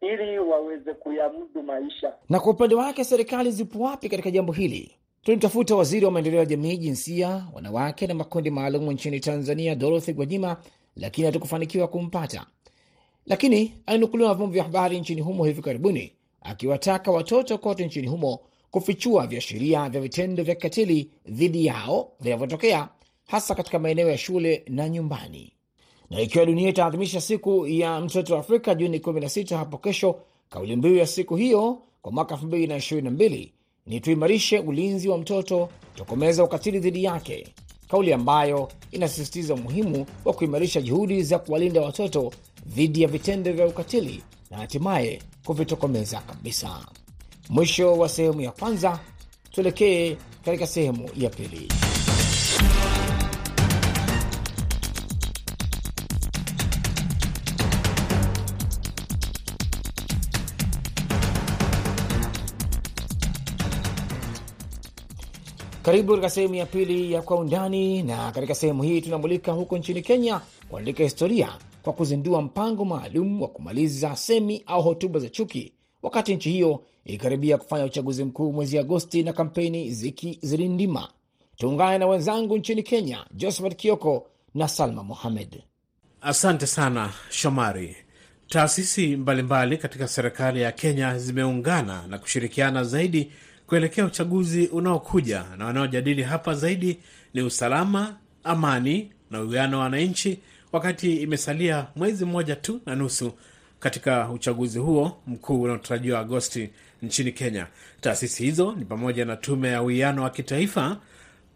ili 0.00 0.38
waweze 0.38 0.94
kuyamudu 0.94 1.62
maisha. 1.62 2.12
Na 2.28 2.40
kwa 2.40 2.52
upande 2.52 2.74
wake 2.74 3.04
serikali 3.04 3.50
zipo 3.50 3.78
wapi 3.78 4.08
katika 4.08 4.30
jambo 4.30 4.52
hili? 4.52 4.98
Tulimtafuta 5.24 5.76
waziri 5.76 6.04
wa 6.06 6.10
maendeleo 6.12 6.40
ya 6.40 6.46
jamii, 6.46 6.76
jinsia, 6.76 7.46
wanawake 7.52 8.06
na 8.06 8.14
makundi 8.14 8.50
maalum 8.50 8.90
nchini 8.90 9.20
Tanzania, 9.20 9.74
Dorothy 9.74 10.12
Gwajima, 10.12 10.56
lakini 10.96 11.26
hatukufanikiwa 11.26 11.88
kumpata. 11.88 12.46
Lakini 13.26 13.72
alinukuliwa 13.86 14.28
na 14.28 14.34
vyombo 14.34 14.52
vya 14.54 14.62
habari 14.62 15.00
nchini 15.00 15.20
humo 15.20 15.44
hivi 15.44 15.62
karibuni 15.62 16.12
akiwataka 16.42 17.10
watoto 17.10 17.58
kote 17.58 17.86
nchini 17.86 18.06
humo 18.08 18.40
kufichua 18.70 19.26
viashiria 19.26 19.88
vya 19.88 20.00
vitendo 20.00 20.42
vya 20.42 20.54
kikatili 20.54 21.10
dhidi 21.28 21.66
yao 21.66 22.12
vinavyotokea 22.20 22.88
hasa 23.26 23.54
katika 23.54 23.78
maeneo 23.78 24.08
ya 24.10 24.18
shule 24.18 24.64
na 24.68 24.88
nyumbani. 24.88 25.52
Na 26.10 26.20
ikiwa 26.20 26.46
dunia 26.46 26.68
itaadhimisha 26.68 27.20
siku 27.20 27.66
ya 27.66 28.00
mtoto 28.00 28.34
wa 28.34 28.40
Afrika 28.40 28.74
Juni 28.74 28.98
16 28.98 29.56
hapo 29.56 29.78
kesho, 29.78 30.20
kauli 30.50 30.76
mbiu 30.76 30.96
ya 30.96 31.06
siku 31.06 31.36
hiyo 31.36 31.78
kwa 32.02 32.12
mwaka 32.12 32.34
2022 32.34 33.48
ni 33.86 34.00
tuimarishe 34.00 34.58
ulinzi 34.58 35.08
wa 35.08 35.18
mtoto, 35.18 35.68
tokomeza 35.94 36.44
ukatili 36.44 36.78
dhidi 36.80 37.04
yake, 37.04 37.54
kauli 37.88 38.12
ambayo 38.12 38.68
inasisitiza 38.92 39.54
umuhimu 39.54 40.06
wa 40.24 40.32
kuimarisha 40.32 40.80
juhudi 40.82 41.22
za 41.22 41.38
kuwalinda 41.38 41.80
watoto 41.80 42.32
dhidi 42.66 43.02
ya 43.02 43.08
vitendo 43.08 43.52
vya 43.52 43.66
ukatili 43.66 44.22
na 44.50 44.56
hatimaye 44.56 45.22
kuvitokomeza 45.46 46.20
kabisa. 46.20 46.86
Mwisho 47.48 47.92
wa 47.98 48.08
sehemu 48.08 48.40
ya 48.40 48.50
kwanza, 48.52 49.00
tuelekee 49.50 50.16
katika 50.44 50.66
sehemu 50.66 51.08
ya 51.16 51.30
pili. 51.30 51.68
Karibu 65.84 66.10
katika 66.12 66.30
sehemu 66.30 66.54
ya 66.54 66.66
pili 66.66 67.12
ya 67.12 67.22
Kwa 67.22 67.36
Undani, 67.36 68.02
na 68.02 68.32
katika 68.32 68.54
sehemu 68.54 68.82
hii 68.82 69.00
tunamulika 69.00 69.52
huko 69.52 69.78
nchini 69.78 70.02
Kenya 70.02 70.40
kuandika 70.68 71.02
historia 71.02 71.48
kwa 71.82 71.92
kuzindua 71.92 72.42
mpango 72.42 72.84
maalum 72.84 73.42
wa 73.42 73.48
kumaliza 73.48 74.16
semi 74.16 74.62
au 74.66 74.82
hotuba 74.82 75.20
za 75.20 75.28
chuki, 75.28 75.72
wakati 76.02 76.34
nchi 76.36 76.50
hiyo 76.50 76.80
ikikaribia 77.04 77.58
kufanya 77.58 77.84
uchaguzi 77.84 78.24
mkuu 78.24 78.52
mwezi 78.52 78.78
Agosti 78.78 79.22
na 79.22 79.32
kampeni 79.32 79.90
zikizirindima. 79.90 81.08
Tuungane 81.56 81.98
na 81.98 82.06
wenzangu 82.06 82.56
nchini 82.58 82.82
Kenya, 82.82 83.26
Josephat 83.30 83.76
Kioko 83.76 84.26
na 84.54 84.68
Salma 84.68 85.02
Mohamed. 85.02 85.62
Asante 86.20 86.66
sana 86.66 87.12
Shomari. 87.30 87.96
Taasisi 88.48 89.16
mbalimbali 89.16 89.78
katika 89.78 90.08
serikali 90.08 90.60
ya 90.62 90.72
Kenya 90.72 91.18
zimeungana 91.18 92.06
na 92.06 92.18
kushirikiana 92.18 92.84
zaidi 92.84 93.32
kuelekea 93.66 94.04
uchaguzi 94.04 94.66
unaokuja, 94.66 95.44
na 95.58 95.64
wanaojadili 95.66 96.22
hapa 96.22 96.54
zaidi 96.54 96.98
ni 97.34 97.42
usalama, 97.42 98.16
amani 98.44 99.12
na 99.30 99.40
uwiano 99.42 99.78
wa 99.78 99.84
wananchi, 99.84 100.38
wakati 100.72 101.16
imesalia 101.16 101.86
mwezi 101.96 102.24
mmoja 102.24 102.56
tu 102.56 102.80
na 102.86 102.94
nusu 102.94 103.32
katika 103.80 104.28
uchaguzi 104.30 104.78
huo 104.78 105.16
mkuu 105.26 105.62
unaotarajiwa 105.62 106.20
Agosti 106.20 106.70
nchini 107.02 107.32
Kenya. 107.32 107.66
Taasisi 108.00 108.44
hizo 108.44 108.74
ni 108.78 108.84
pamoja 108.84 109.24
na 109.24 109.36
Tume 109.36 109.68
ya 109.68 109.82
Uwiano 109.82 110.22
wa 110.22 110.30
Kitaifa 110.30 110.96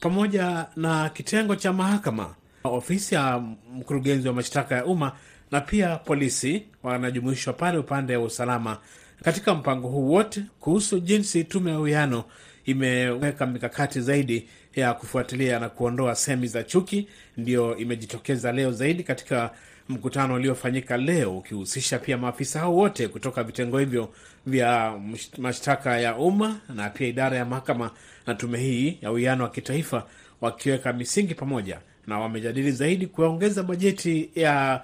pamoja 0.00 0.66
na 0.76 1.08
kitengo 1.08 1.56
cha 1.56 1.72
mahakama, 1.72 2.34
ofisi 2.64 3.14
ya 3.14 3.38
mkurugenzi 3.74 4.28
wa 4.28 4.34
mashtaka 4.34 4.74
ya 4.76 4.84
umma 4.86 5.12
na 5.50 5.60
pia 5.60 5.96
polisi 5.96 6.62
wanajumuishwa 6.82 7.52
pale 7.52 7.78
upande 7.78 8.16
wa 8.16 8.24
usalama 8.24 8.78
katika 9.22 9.54
mpango 9.54 9.88
huu 9.88 10.10
wote 10.10 10.42
kuhusu 10.60 11.00
jinsi 11.00 11.44
tume 11.44 11.70
ya 11.70 11.78
uwiano 11.80 12.24
imeweka 12.64 13.46
mikakati 13.46 14.00
zaidi 14.00 14.48
ya 14.76 14.94
kufuatilia 14.94 15.58
na 15.58 15.68
kuondoa 15.68 16.14
semi 16.14 16.46
za 16.46 16.62
chuki, 16.62 17.08
ndio 17.36 17.76
imejitokeza 17.76 18.52
leo 18.52 18.72
zaidi 18.72 19.02
katika 19.02 19.50
mkutano 19.88 20.34
uliofanyika 20.34 20.96
leo 20.96 21.38
ukihusisha 21.38 21.98
pia 21.98 22.18
maafisa 22.18 22.60
hao 22.60 22.74
wote 22.76 23.08
kutoka 23.08 23.42
vitengo 23.44 23.78
hivyo 23.78 24.12
vya 24.46 25.00
mashtaka 25.38 25.98
ya 25.98 26.16
umma 26.16 26.60
na 26.74 26.90
pia 26.90 27.06
idara 27.08 27.36
ya 27.36 27.44
mahakama 27.44 27.90
na 28.26 28.34
tume 28.34 28.58
hii 28.58 28.98
ya 29.02 29.10
uwiano 29.12 29.44
wa 29.44 29.50
kitaifa, 29.50 30.06
wakiweka 30.40 30.92
misingi 30.92 31.34
pamoja, 31.34 31.78
na 32.06 32.18
wamejadili 32.18 32.72
zaidi 32.72 33.06
kuongeza 33.06 33.62
bajeti 33.62 34.30
ya 34.34 34.82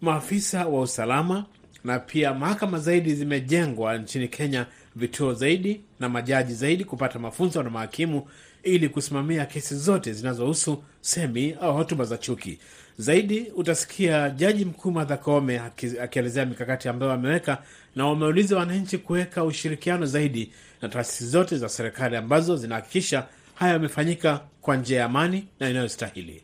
maafisa 0.00 0.66
wa 0.66 0.80
usalama 0.80 1.44
na 1.84 1.98
pia 1.98 2.34
mahakama 2.34 2.78
zaidi 2.78 3.14
zimejengwa 3.14 3.98
nchini 3.98 4.28
Kenya, 4.28 4.66
vituo 4.96 5.34
zaidi 5.34 5.80
na 6.00 6.08
majaji 6.08 6.54
zaidi 6.54 6.84
kupata 6.84 7.18
mafunzo 7.18 7.62
na 7.62 7.70
mahakimu 7.70 8.28
ili 8.62 8.88
kusimamia 8.88 9.46
kesi 9.46 9.76
zote 9.76 10.12
zinazohusu 10.12 10.82
semi 11.00 11.56
au 11.60 11.74
hotuba 11.76 12.04
za 12.04 12.18
chuki. 12.18 12.58
Zaidi 12.98 13.40
utasikia 13.56 14.30
jaji 14.30 14.64
mkuu 14.64 14.90
Martha 14.90 15.16
Koome 15.16 15.60
akielezea 16.02 16.46
mikakati 16.46 16.88
ambayo 16.88 17.12
ameweka, 17.12 17.62
na 17.96 18.06
wameuliza 18.06 18.56
wananchi 18.56 18.98
kuweka 18.98 19.44
ushirikiano 19.44 20.06
zaidi 20.06 20.52
na 20.82 20.88
taasisi 20.88 21.26
zote 21.26 21.58
za 21.58 21.68
serikali 21.68 22.16
ambazo 22.16 22.56
zinahakikisha 22.56 23.26
haya 23.54 23.72
yamefanyika 23.72 24.40
kwa 24.60 24.76
njia 24.76 24.98
ya 24.98 25.04
amani 25.04 25.46
na 25.60 25.70
inayostahili. 25.70 26.42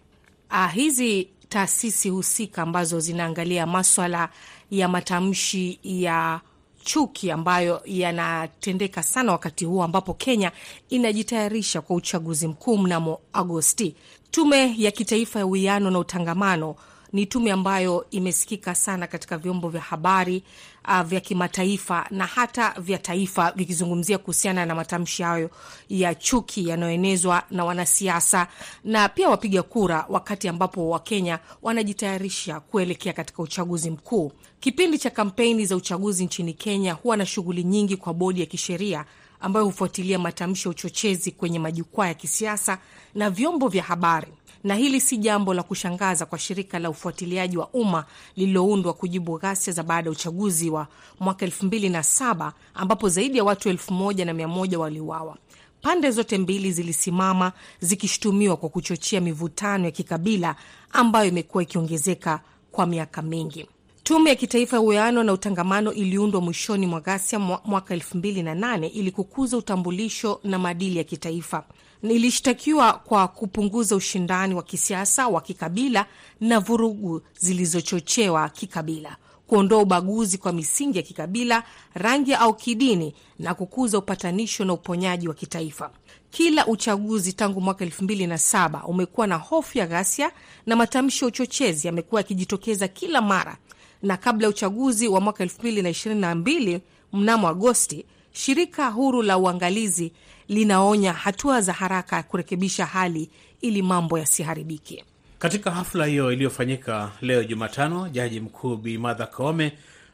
Ah, 0.51 0.69
hizi 0.69 1.29
taasisi 1.49 2.09
husika 2.09 2.63
ambazo 2.63 3.01
zinaangalia 3.01 3.67
maswala 3.67 4.29
ya 4.71 4.89
matamshi 4.89 5.79
ya 5.83 6.41
chuki 6.85 7.31
ambayo 7.31 7.81
yanatendeka 7.85 9.03
sana 9.03 9.33
wakati 9.33 9.65
huu 9.65 9.83
ambapo 9.83 10.15
Kenya 10.15 10.53
inajitayarisha 10.91 11.81
kwa 11.81 11.97
uchaguzi 11.97 12.49
mkuu 12.49 12.79
mnamo 12.79 13.21
Agosti. 13.33 13.95
Tume 14.31 14.75
ya 14.79 14.91
Kitaifa 14.91 15.39
ya 15.39 15.47
Uwiano 15.47 15.91
na 15.91 15.99
Utangamano 15.99 16.75
ni 17.13 17.27
tume 17.27 17.53
ambayo 17.53 18.07
imesikika 18.11 18.75
sana 18.75 19.07
katika 19.07 19.39
vyombo 19.39 19.69
vya 19.69 19.81
habari 19.81 20.43
uh, 20.89 21.01
vya 21.03 21.21
kimataifa 21.21 22.07
na 22.11 22.27
hata 22.27 22.75
vya 22.81 22.99
taifa 22.99 23.53
vikizungumzia 23.53 24.19
kuhusiana 24.19 24.67
na 24.67 24.75
matamshi 24.75 25.23
hayo 25.23 25.51
ya 25.89 26.15
chuki 26.15 26.69
yanayoenezwa 26.69 27.43
na 27.51 27.65
wanasiasa 27.65 28.47
na 28.85 29.09
pia 29.09 29.29
wapiga 29.29 29.63
kura, 29.63 30.07
wakati 30.09 30.49
ambapo 30.49 30.89
Wakenya 30.91 31.39
wanajitayarisha 31.63 32.61
kuelekea 32.61 33.13
katika 33.13 33.43
uchaguzi 33.43 33.91
mkuu. 33.91 34.33
Kipindi 34.61 34.99
cha 34.99 35.11
kampeni 35.11 35.67
za 35.67 35.77
uchaguzi 35.77 36.25
nchini 36.25 36.53
Kenya 36.55 36.93
huwa 36.93 37.17
na 37.17 37.27
shughuli 37.27 37.65
nyingi 37.65 37.97
kwa 37.97 38.15
bodi 38.15 38.41
ya 38.41 38.47
kisheria 38.47 39.05
ambayo 39.41 39.67
hufuatilia 39.67 40.19
matamshi 40.19 40.69
ya 40.69 40.71
uchochezi 40.71 41.31
kwenye 41.33 41.59
majukwaa 41.59 42.07
ya 42.07 42.15
kisiasa 42.15 42.79
na 43.15 43.31
vyombo 43.31 43.69
vya 43.69 43.83
habari 43.83 44.33
na 44.65 44.75
hili 44.75 45.01
si 45.01 45.17
jambo 45.17 45.55
la 45.55 45.63
kushangaza 45.63 46.27
kwa 46.27 46.39
shirika 46.39 46.79
la 46.79 46.91
ufuatiliaji 46.91 47.57
wa 47.57 47.69
umma 47.69 48.05
lililoundwa 48.37 48.93
kujibu 48.93 49.39
ghasia 49.39 49.73
za 49.73 49.83
baada 49.83 50.09
ya 50.09 50.13
uchaguzi 50.13 50.71
wa 50.71 50.87
mwaka 51.21 51.45
elfu 51.45 51.67
mbili 51.67 51.89
na 51.89 52.03
saba 52.03 52.53
ambapo 52.75 53.09
zaidi 53.09 53.39
ya 53.39 53.45
watu 53.45 53.69
elfu 53.69 53.93
moja 53.93 54.25
na 54.25 54.35
mia 54.35 54.49
moja 54.49 54.79
waliuawa. 54.79 55.37
Pande 55.83 56.11
zote 56.11 56.39
mbili 56.39 56.73
zilisimama 56.73 57.53
zikishutumiwa 57.81 58.57
kwa 58.57 58.69
kuchochea 58.69 59.21
mivutano 59.21 59.85
ya 59.85 59.91
kikabila 59.91 60.57
ambayo 60.93 61.29
imekuwa 61.29 61.63
ikiongezeka 61.63 62.41
kwa 62.73 62.87
miaka 62.87 63.23
mingi. 63.23 63.67
Tume 64.03 64.31
ya 64.31 64.37
Kitaifa 64.37 64.77
ya 64.77 64.81
Uwiano 64.83 65.23
na 65.23 65.33
Utangamano 65.33 65.93
iliundwa 65.93 66.41
mwishoni 66.41 66.87
mwa 66.87 67.01
ghasia 67.01 67.39
mwaka 67.39 67.95
elfu 67.95 68.17
mbili 68.19 68.43
na 68.43 68.55
nane 68.55 68.87
ili 68.87 69.11
kukuza 69.11 69.57
utambulisho 69.57 70.41
na 70.45 70.59
maadili 70.59 70.99
ya 70.99 71.05
kitaifa. 71.05 71.65
Ilishtakiwa 72.03 72.93
kwa 72.93 73.29
kupunguza 73.29 73.97
ushindani 73.97 74.55
wa 74.55 74.63
kisiasa 74.63 75.29
wa 75.29 75.41
kikabila 75.41 76.07
na 76.41 76.61
vurugu 76.61 77.23
zilizochochewa 77.39 78.49
kikabila, 78.49 79.17
kuondoa 79.47 79.83
ubaguzi 79.83 80.39
kwa 80.39 80.53
misingi 80.53 80.99
ya 80.99 81.03
kikabila, 81.03 81.63
rangi 81.95 82.35
au 82.35 82.55
kidini, 82.55 83.15
na 83.39 83.55
kukuza 83.55 83.99
upatanisho 83.99 84.65
na 84.65 84.73
uponyaji 84.73 85.29
wa 85.29 85.35
kitaifa. 85.35 85.91
Kila 86.31 86.67
uchaguzi 86.67 87.33
tangu 87.33 87.61
mwaka 87.61 87.85
elfu 87.85 88.05
mbili 88.05 88.27
na 88.27 88.39
saba 88.39 88.85
umekuwa 88.85 89.27
na 89.27 89.37
hofu 89.37 89.79
ya 89.79 89.87
ghasia 89.87 90.31
na 90.67 90.77
matamshi 90.77 91.25
ya 91.25 91.29
uchochezi 91.29 91.87
yamekuwa 91.87 92.21
yakijitokeza 92.21 92.89
kila 92.89 93.21
mara, 93.23 93.57
na 94.03 94.17
kabla 94.17 94.45
ya 94.47 94.51
uchaguzi 94.51 95.09
wa 95.09 95.21
mwaka 95.21 95.43
elfu 95.43 95.61
mbili 95.61 95.83
na 95.83 95.89
ishirini 95.91 96.21
na 96.21 96.35
mbili 96.35 96.81
mnamo 97.13 97.49
Agosti, 97.49 98.05
shirika 98.33 98.89
huru 98.91 99.23
la 99.23 99.39
uangalizi 99.39 100.13
linaonya 100.49 101.13
hatua 101.13 101.61
za 101.61 101.73
haraka 101.73 102.17
ya 102.17 102.23
kurekebisha 102.23 102.87
hali 102.87 103.31
ili 103.61 103.83
mambo 103.83 104.19
yasiharibike. 104.19 105.05
Katika 105.39 105.71
hafla 105.71 106.07
hiyo 106.07 106.33
iliyofanyika 106.33 107.11
leo 107.21 107.45
Jumatano, 107.45 108.09
jaji 108.09 108.41
mkuu 108.41 108.77
Bi 108.77 108.99
Martha 108.99 109.29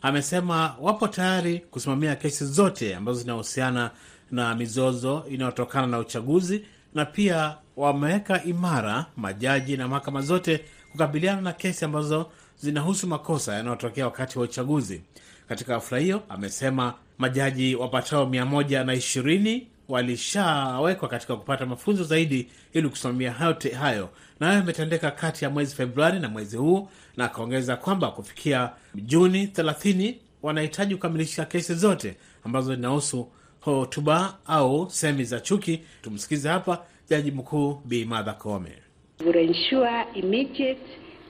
amesema 0.02 0.74
wapo 0.80 1.08
tayari 1.08 1.58
kusimamia 1.58 2.16
kesi 2.16 2.46
zote 2.46 2.94
ambazo 2.96 3.20
zinahusiana 3.20 3.90
na 4.30 4.54
mizozo 4.54 5.24
inayotokana 5.30 5.86
na 5.86 5.98
uchaguzi, 5.98 6.64
na 6.94 7.04
pia 7.04 7.56
wameweka 7.76 8.44
imara 8.44 9.06
majaji 9.16 9.76
na 9.76 9.88
mahakama 9.88 10.20
zote 10.22 10.64
kukabiliana 10.92 11.40
na 11.40 11.52
kesi 11.52 11.84
ambazo 11.84 12.26
zinahusu 12.60 13.06
makosa 13.06 13.54
yanayotokea 13.54 14.04
wakati 14.04 14.38
wa 14.38 14.44
uchaguzi. 14.44 15.02
Katika 15.48 15.74
hafla 15.74 15.98
hiyo 15.98 16.22
amesema 16.28 16.94
majaji 17.18 17.74
wapatao 17.74 18.26
mia 18.26 18.46
moja 18.46 18.84
na 18.84 18.94
ishirini 18.94 19.66
walishawekwa 19.88 21.08
katika 21.08 21.36
kupata 21.36 21.66
mafunzo 21.66 22.04
zaidi 22.04 22.48
ili 22.72 22.88
kusimamia 22.88 23.32
hayo, 23.32 24.08
na 24.40 24.46
hayo 24.46 24.58
yametendeka 24.58 25.10
kati 25.10 25.44
ya 25.44 25.50
mwezi 25.50 25.74
Februari 25.74 26.20
na 26.20 26.28
mwezi 26.28 26.56
huu, 26.56 26.88
na 27.16 27.24
akaongeza 27.24 27.76
kwamba 27.76 28.10
kufikia 28.10 28.70
Juni 28.94 29.46
30 29.46 30.14
wanahitaji 30.42 30.94
kukamilisha 30.94 31.44
kesi 31.44 31.74
zote 31.74 32.16
ambazo 32.44 32.74
zinahusu 32.74 33.28
hotuba 33.60 34.38
au 34.46 34.90
semi 34.90 35.24
za 35.24 35.40
chuki. 35.40 35.80
Tumsikize 36.02 36.48
hapa 36.48 36.84
jaji 37.10 37.30
mkuu 37.30 37.80
Bi 37.84 38.04
Martha 38.04 38.32
Koome. 38.32 38.72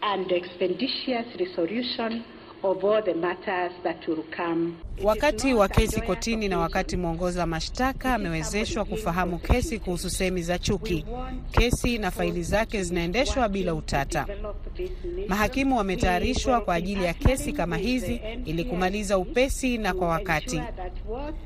and 0.05 0.31
expeditious 0.31 1.27
resolution 1.41 2.23
Wakati 5.03 5.55
wa 5.55 5.69
kesi 5.69 6.01
kotini 6.01 6.49
na 6.49 6.59
wakati 6.59 6.97
mwongoza 6.97 7.47
mashtaka 7.47 8.15
amewezeshwa 8.15 8.85
kufahamu 8.85 9.39
kesi 9.39 9.79
kuhusu 9.79 10.11
semi 10.11 10.43
za 10.43 10.59
chuki. 10.59 11.05
Kesi 11.51 11.99
na 11.99 12.11
faili 12.11 12.43
zake 12.43 12.83
zinaendeshwa 12.83 13.49
bila 13.49 13.75
utata. 13.75 14.27
Mahakimu 15.29 15.77
wametayarishwa 15.77 16.61
kwa 16.61 16.75
ajili 16.75 17.05
ya 17.05 17.15
kesi 17.15 17.53
kama 17.53 17.77
hizi 17.77 18.21
ili 18.45 18.65
kumaliza 18.65 19.19
upesi 19.19 19.79
na 19.79 19.95
kwa 19.95 20.09
wakati. 20.09 20.63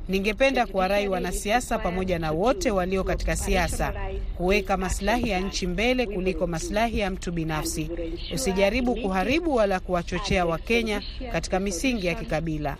Ningependa 0.08 0.66
kuwarai 0.66 1.08
wanasiasa 1.08 1.78
pamoja 1.78 2.18
na 2.18 2.32
wote 2.32 2.70
walio 2.70 3.04
katika 3.04 3.36
siasa 3.36 3.94
kuweka 4.36 4.76
maslahi 4.76 5.30
ya 5.30 5.40
nchi 5.40 5.66
mbele 5.66 6.06
kuliko 6.06 6.46
maslahi 6.46 6.98
ya 6.98 7.10
mtu 7.10 7.32
binafsi. 7.32 7.90
Usijaribu 8.34 8.94
kuharibu 8.96 9.54
wala 9.54 9.80
kuwachochea 9.80 10.46
Wakenya 10.46 11.02
katika 11.32 11.60
misingi 11.60 12.06
ya 12.06 12.14
kikabila. 12.14 12.76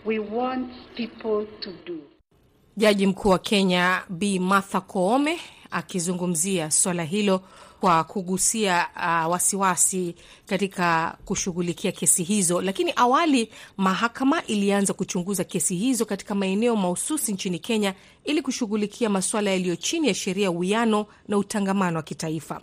Jaji 2.76 3.06
mkuu 3.06 3.28
wa 3.28 3.38
Kenya 3.38 4.02
Bi 4.08 4.38
Martha 4.38 4.80
Koome 4.80 5.38
akizungumzia 5.70 6.70
swala 6.70 7.02
hilo 7.04 7.40
kwa 7.80 8.04
kugusia 8.04 8.86
uh, 8.96 9.30
wasiwasi 9.32 10.14
katika 10.46 11.16
kushughulikia 11.24 11.92
kesi 11.92 12.22
hizo, 12.22 12.60
lakini 12.62 12.92
awali 12.96 13.50
mahakama 13.76 14.42
ilianza 14.46 14.92
kuchunguza 14.92 15.44
kesi 15.44 15.76
hizo 15.76 16.04
katika 16.04 16.34
maeneo 16.34 16.76
mahususi 16.76 17.32
nchini 17.32 17.58
Kenya 17.58 17.94
ili 18.24 18.42
kushughulikia 18.42 19.08
masuala 19.08 19.50
yaliyo 19.50 19.76
chini 19.76 20.08
ya 20.08 20.14
sheria 20.14 20.44
ya 20.44 20.50
uwiano 20.50 21.06
na 21.28 21.38
utangamano 21.38 21.96
wa 21.96 22.02
kitaifa. 22.02 22.60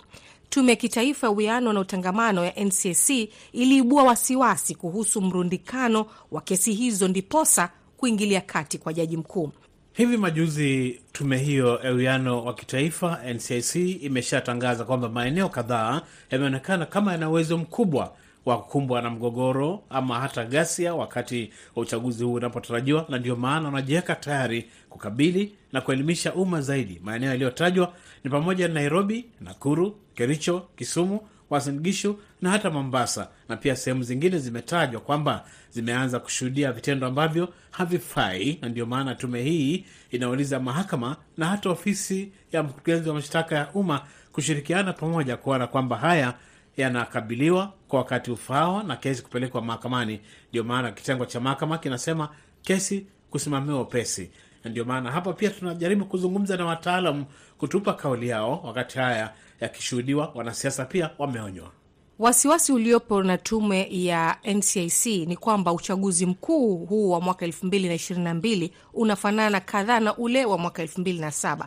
Tume 0.50 0.72
ya 0.72 0.76
Kitaifa 0.76 1.28
ya 1.28 1.32
Uwiano 1.32 1.74
na 1.74 1.80
Utangamano 1.80 2.46
ya 2.46 2.54
NCC 2.66 3.10
iliibua 3.54 4.04
wasiwasi 4.04 4.76
kuhusu 4.76 5.22
mrundikano 5.22 6.06
wa 6.32 6.42
kesi 6.42 6.74
hizo, 6.74 7.08
ndiposa 7.08 7.70
kuingilia 7.98 8.42
kati 8.42 8.78
kwa 8.78 8.94
jaji 8.94 9.18
mkuu. 9.18 9.52
Hivi 9.94 10.18
majuzi 10.18 11.00
tume 11.12 11.38
hiyo 11.38 11.80
ya 11.84 11.94
uwiano 11.94 12.44
wa 12.46 12.54
kitaifa 12.54 13.20
NCIC 13.34 13.76
imeshatangaza 14.04 14.84
kwamba 14.86 15.10
maeneo 15.10 15.50
kadhaa 15.50 16.02
yameonekana 16.32 16.86
kama 16.86 17.12
yana 17.12 17.30
uwezo 17.30 17.58
mkubwa 17.58 18.14
wa 18.46 19.02
na 19.02 19.10
mgogoro 19.10 19.84
ama 19.90 20.20
hata 20.20 20.46
ghasia 20.46 20.96
wakati 20.96 21.52
wa 21.76 21.84
uchaguzi 21.84 22.24
huu 22.24 22.34
unapotarajiwa, 22.34 23.06
na 23.10 23.18
ndio 23.18 23.36
maana 23.36 23.66
wanajiweka 23.66 24.16
tayari 24.16 24.70
kukabili 24.90 25.56
na 25.74 25.82
kuelimisha 25.82 26.34
umma 26.34 26.62
zaidi. 26.62 27.02
Maeneo 27.04 27.30
yaliyotajwa 27.30 27.94
ni 28.24 28.30
pamoja 28.32 28.68
na 28.68 28.74
Nairobi, 28.74 29.26
Nakuru, 29.42 29.96
Kericho, 30.16 30.68
Kisumu, 30.78 31.20
Uasin 31.50 31.80
Gishu 31.80 32.20
na 32.42 32.50
hata 32.50 32.70
Mombasa, 32.70 33.28
na 33.50 33.58
pia 33.58 33.76
sehemu 33.76 34.04
zingine 34.04 34.38
zimetajwa 34.40 35.02
kwamba 35.02 35.46
zimeanza 35.72 36.20
kushuhudia 36.20 36.72
vitendo 36.72 37.08
ambavyo 37.08 37.50
havifai, 37.72 38.58
na 38.62 38.70
ndio 38.70 38.86
maana 38.86 39.16
tume 39.16 39.42
hii 39.44 39.86
inauliza 40.12 40.60
mahakama 40.60 41.16
na 41.38 41.46
hata 41.48 41.70
ofisi 41.70 42.32
ya 42.52 42.64
mkurugenzi 42.64 43.10
wa 43.10 43.16
mashtaka 43.16 43.56
ya 43.56 43.70
umma 43.74 44.02
kushirikiana 44.32 44.94
pamoja 44.94 45.38
kuona 45.38 45.68
kwamba 45.68 45.98
haya 45.98 46.34
yanakabiliwa 46.78 47.74
kwa 47.88 48.00
wakati 48.00 48.32
ufaao 48.32 48.84
na 48.84 48.96
kesi 48.96 49.24
kupelekwa 49.24 49.62
mahakamani. 49.62 50.20
Ndio 50.50 50.64
maana 50.64 50.92
kitengo 50.92 51.26
cha 51.26 51.40
mahakama 51.40 51.78
kinasema 51.78 52.30
kesi 52.62 53.06
kusimamiwa 53.32 53.82
upesi, 53.82 54.30
na 54.64 54.72
ndio 54.72 54.86
maana 54.86 55.12
hapa 55.12 55.34
pia 55.34 55.50
tunajaribu 55.50 56.06
kuzungumza 56.06 56.58
na 56.58 56.66
wataalam 56.66 57.26
kutupa 57.58 57.94
kauli 57.94 58.28
yao 58.30 58.62
wakati 58.64 58.98
haya 58.98 59.34
yakishuhudiwa. 59.62 60.32
Wanasiasa 60.36 60.86
pia 60.86 61.10
wameonywa. 61.18 61.72
Wasiwasi 62.20 62.72
uliopo 62.74 63.24
na 63.24 63.38
tume 63.38 63.88
ya 63.92 64.38
NCIC 64.54 65.06
ni 65.06 65.38
kwamba 65.38 65.74
uchaguzi 65.74 66.26
mkuu 66.26 66.78
huu 66.78 67.10
wa 67.10 67.22
mwaka 67.22 67.48
2022 67.48 68.70
unafanana 68.94 69.60
kadhaa 69.60 70.00
na 70.00 70.18
ule 70.18 70.46
wa 70.46 70.58
mwaka 70.58 70.84
2007. 70.84 71.66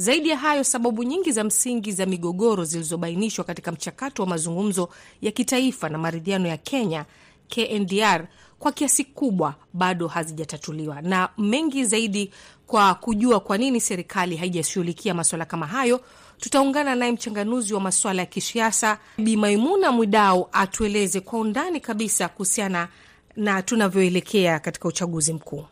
Zaidi 0.00 0.28
ya 0.28 0.36
hayo, 0.36 0.64
sababu 0.64 1.02
nyingi 1.02 1.32
za 1.32 1.44
msingi 1.44 1.92
za 1.92 2.06
migogoro 2.06 2.64
zilizobainishwa 2.64 3.44
katika 3.44 3.72
mchakato 3.72 4.22
wa 4.22 4.28
mazungumzo 4.28 4.88
ya 5.22 5.30
kitaifa 5.30 5.88
na 5.88 5.98
maridhiano 5.98 6.48
ya 6.48 6.56
Kenya 6.56 7.04
KNDR 7.48 8.26
kwa 8.58 8.72
kiasi 8.72 9.04
kubwa 9.04 9.54
bado 9.72 10.08
hazijatatuliwa, 10.08 11.02
na 11.02 11.28
mengi 11.38 11.84
zaidi 11.84 12.30
kwa 12.66 12.94
kujua 12.94 13.40
kwa 13.40 13.58
nini 13.58 13.80
serikali 13.80 14.36
haijashughulikia 14.36 15.14
masuala 15.14 15.44
kama 15.44 15.66
hayo 15.66 16.00
tutaungana 16.38 16.94
naye 16.94 17.12
mchanganuzi 17.12 17.74
wa 17.74 17.80
masuala 17.80 18.22
ya 18.22 18.26
kisiasa 18.26 18.98
Bi 19.18 19.36
Maimuna 19.36 19.92
Mwidau 19.92 20.48
atueleze 20.52 21.20
kwa 21.20 21.38
undani 21.38 21.80
kabisa 21.80 22.28
kuhusiana 22.28 22.88
na 23.36 23.62
tunavyoelekea 23.62 24.58
katika 24.60 24.88
uchaguzi 24.88 25.32
mkuu. 25.32 25.64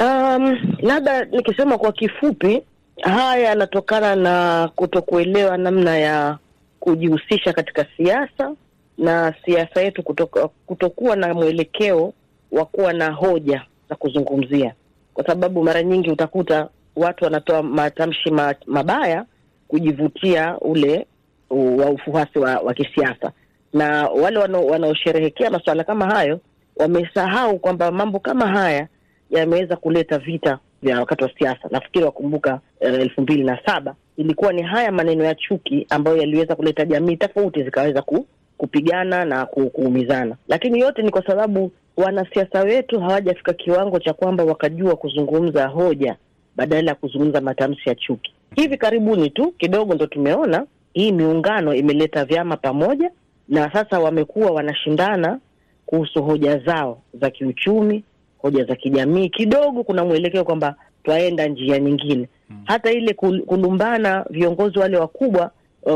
Um, 0.00 0.58
labda 0.82 1.24
nikisema 1.24 1.78
kwa 1.78 1.92
kifupi, 1.92 2.62
haya 3.02 3.48
yanatokana 3.48 4.16
na 4.16 4.68
kutokuelewa 4.76 5.56
namna 5.56 5.98
ya 5.98 6.38
kujihusisha 6.80 7.52
katika 7.52 7.86
siasa 7.96 8.52
na 8.98 9.34
siasa 9.44 9.80
yetu 9.82 10.02
kutoka, 10.02 10.48
kutokuwa 10.66 11.16
na 11.16 11.34
mwelekeo 11.34 12.12
wa 12.52 12.64
kuwa 12.64 12.92
na 12.92 13.10
hoja 13.10 13.62
za 13.88 13.94
kuzungumzia, 13.94 14.74
kwa 15.14 15.26
sababu 15.26 15.62
mara 15.62 15.82
nyingi 15.82 16.10
utakuta 16.10 16.68
watu 16.96 17.24
wanatoa 17.24 17.62
matamshi 17.62 18.30
mabaya 18.66 19.24
kujivutia 19.68 20.58
ule 20.60 21.06
wa 21.50 21.90
ufuasi 21.90 22.38
wa, 22.38 22.58
wa 22.58 22.74
kisiasa, 22.74 23.32
na 23.72 24.08
wale 24.08 24.38
wanaosherehekea 24.38 25.50
masuala 25.50 25.84
kama 25.84 26.06
hayo 26.06 26.40
wamesahau 26.76 27.58
kwamba 27.58 27.90
mambo 27.90 28.18
kama 28.20 28.46
haya 28.46 28.88
yameweza 29.30 29.76
kuleta 29.76 30.18
vita 30.18 30.58
vya 30.82 30.98
wakati 31.00 31.24
wa 31.24 31.30
siasa. 31.38 31.68
Nafikiri 31.70 32.04
wakumbuka 32.04 32.60
elfu 32.80 33.20
uh, 33.20 33.22
mbili 33.22 33.44
na 33.44 33.58
saba 33.66 33.94
ilikuwa 34.16 34.52
ni 34.52 34.62
haya 34.62 34.92
maneno 34.92 35.24
ya 35.24 35.34
chuki 35.34 35.86
ambayo 35.90 36.16
yaliweza 36.16 36.56
kuleta 36.56 36.84
jamii 36.84 37.16
tofauti 37.16 37.64
zikaweza 37.64 38.02
ku, 38.02 38.26
kupigana 38.58 39.24
na 39.24 39.46
ku, 39.46 39.70
kuumizana, 39.70 40.36
lakini 40.48 40.80
yote 40.80 41.02
ni 41.02 41.10
kwa 41.10 41.26
sababu 41.26 41.72
wanasiasa 41.96 42.60
wetu 42.60 43.00
hawajafika 43.00 43.52
kiwango 43.52 43.98
cha 43.98 44.12
kwamba 44.12 44.44
wakajua 44.44 44.96
kuzungumza 44.96 45.66
hoja 45.66 46.16
badala 46.56 46.90
ya 46.90 46.94
kuzungumza 46.94 47.40
matamshi 47.40 47.88
ya 47.88 47.94
chuki. 47.94 48.34
Hivi 48.54 48.76
karibuni 48.76 49.30
tu 49.30 49.52
kidogo 49.58 49.94
ndo 49.94 50.06
tumeona 50.06 50.66
hii 50.92 51.12
miungano 51.12 51.74
imeleta 51.74 52.24
vyama 52.24 52.56
pamoja, 52.56 53.10
na 53.48 53.72
sasa 53.72 54.00
wamekuwa 54.00 54.50
wanashindana 54.50 55.38
kuhusu 55.86 56.22
hoja 56.22 56.58
zao 56.58 57.02
za 57.20 57.30
kiuchumi, 57.30 58.04
hoja 58.42 58.64
za 58.64 58.76
kijamii. 58.76 59.28
Kidogo 59.28 59.84
kuna 59.84 60.04
mwelekeo 60.04 60.44
kwamba 60.44 60.74
twaenda 61.04 61.46
njia 61.48 61.78
nyingine. 61.78 62.28
Hata 62.64 62.90
ile 62.92 63.14
kulumbana 63.46 64.24
viongozi 64.30 64.78
wale 64.78 64.96
wakubwa, 64.96 65.50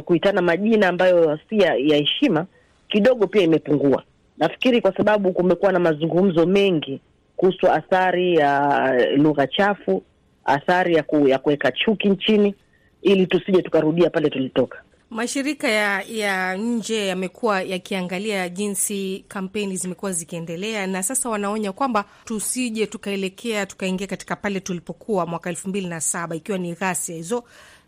kuitana 0.04 0.42
majina 0.42 0.88
ambayo 0.88 1.38
si 1.48 1.58
ya 1.58 1.96
heshima, 1.96 2.46
kidogo 2.88 3.26
pia 3.26 3.42
imepungua. 3.42 4.02
Nafikiri 4.38 4.80
kwa 4.80 4.96
sababu 4.96 5.32
kumekuwa 5.32 5.72
na 5.72 5.78
mazungumzo 5.78 6.46
mengi 6.46 7.00
kuhusu 7.36 7.70
athari 7.70 8.34
ya 8.36 8.92
lugha 9.16 9.46
chafu 9.46 10.02
athari 10.44 10.94
ya 10.94 11.02
ku, 11.02 11.28
ya 11.28 11.38
kuweka 11.38 11.72
chuki 11.72 12.08
nchini 12.08 12.54
ili 13.02 13.26
tusije 13.26 13.62
tukarudia 13.62 14.10
pale 14.10 14.30
tulitoka. 14.30 14.82
Mashirika 15.10 15.68
ya, 15.68 16.02
ya 16.02 16.56
nje 16.56 17.06
yamekuwa 17.06 17.62
yakiangalia 17.62 18.48
jinsi 18.48 19.24
kampeni 19.28 19.76
zimekuwa 19.76 20.12
zikiendelea, 20.12 20.86
na 20.86 21.02
sasa 21.02 21.28
wanaonya 21.28 21.72
kwamba 21.72 22.04
tusije 22.24 22.86
tukaelekea 22.86 23.66
tukaingia 23.66 24.06
katika 24.06 24.36
pale 24.36 24.60
tulipokuwa 24.60 25.26
mwaka 25.26 25.50
elfu 25.50 25.68
mbili 25.68 25.86
na 25.86 26.00
saba 26.00 26.36
ikiwa 26.36 26.58
ni 26.58 26.72
ghasia 26.72 27.16
hizo. 27.16 27.44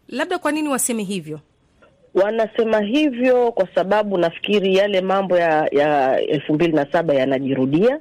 Labda 0.09 0.39
kwa 0.39 0.53
nini 0.53 0.69
waseme 0.69 1.03
hivyo? 1.03 1.41
Wanasema 2.15 2.81
hivyo 2.81 3.53
kwa 3.53 3.69
sababu 3.75 4.19
nafikiri 4.19 4.77
yale 4.77 5.01
mambo 5.01 5.37
ya 5.39 5.69
ya 5.73 6.21
elfu 6.21 6.55
mbili 6.55 6.73
na 6.73 6.93
saba 6.93 7.15
yanajirudia 7.15 8.01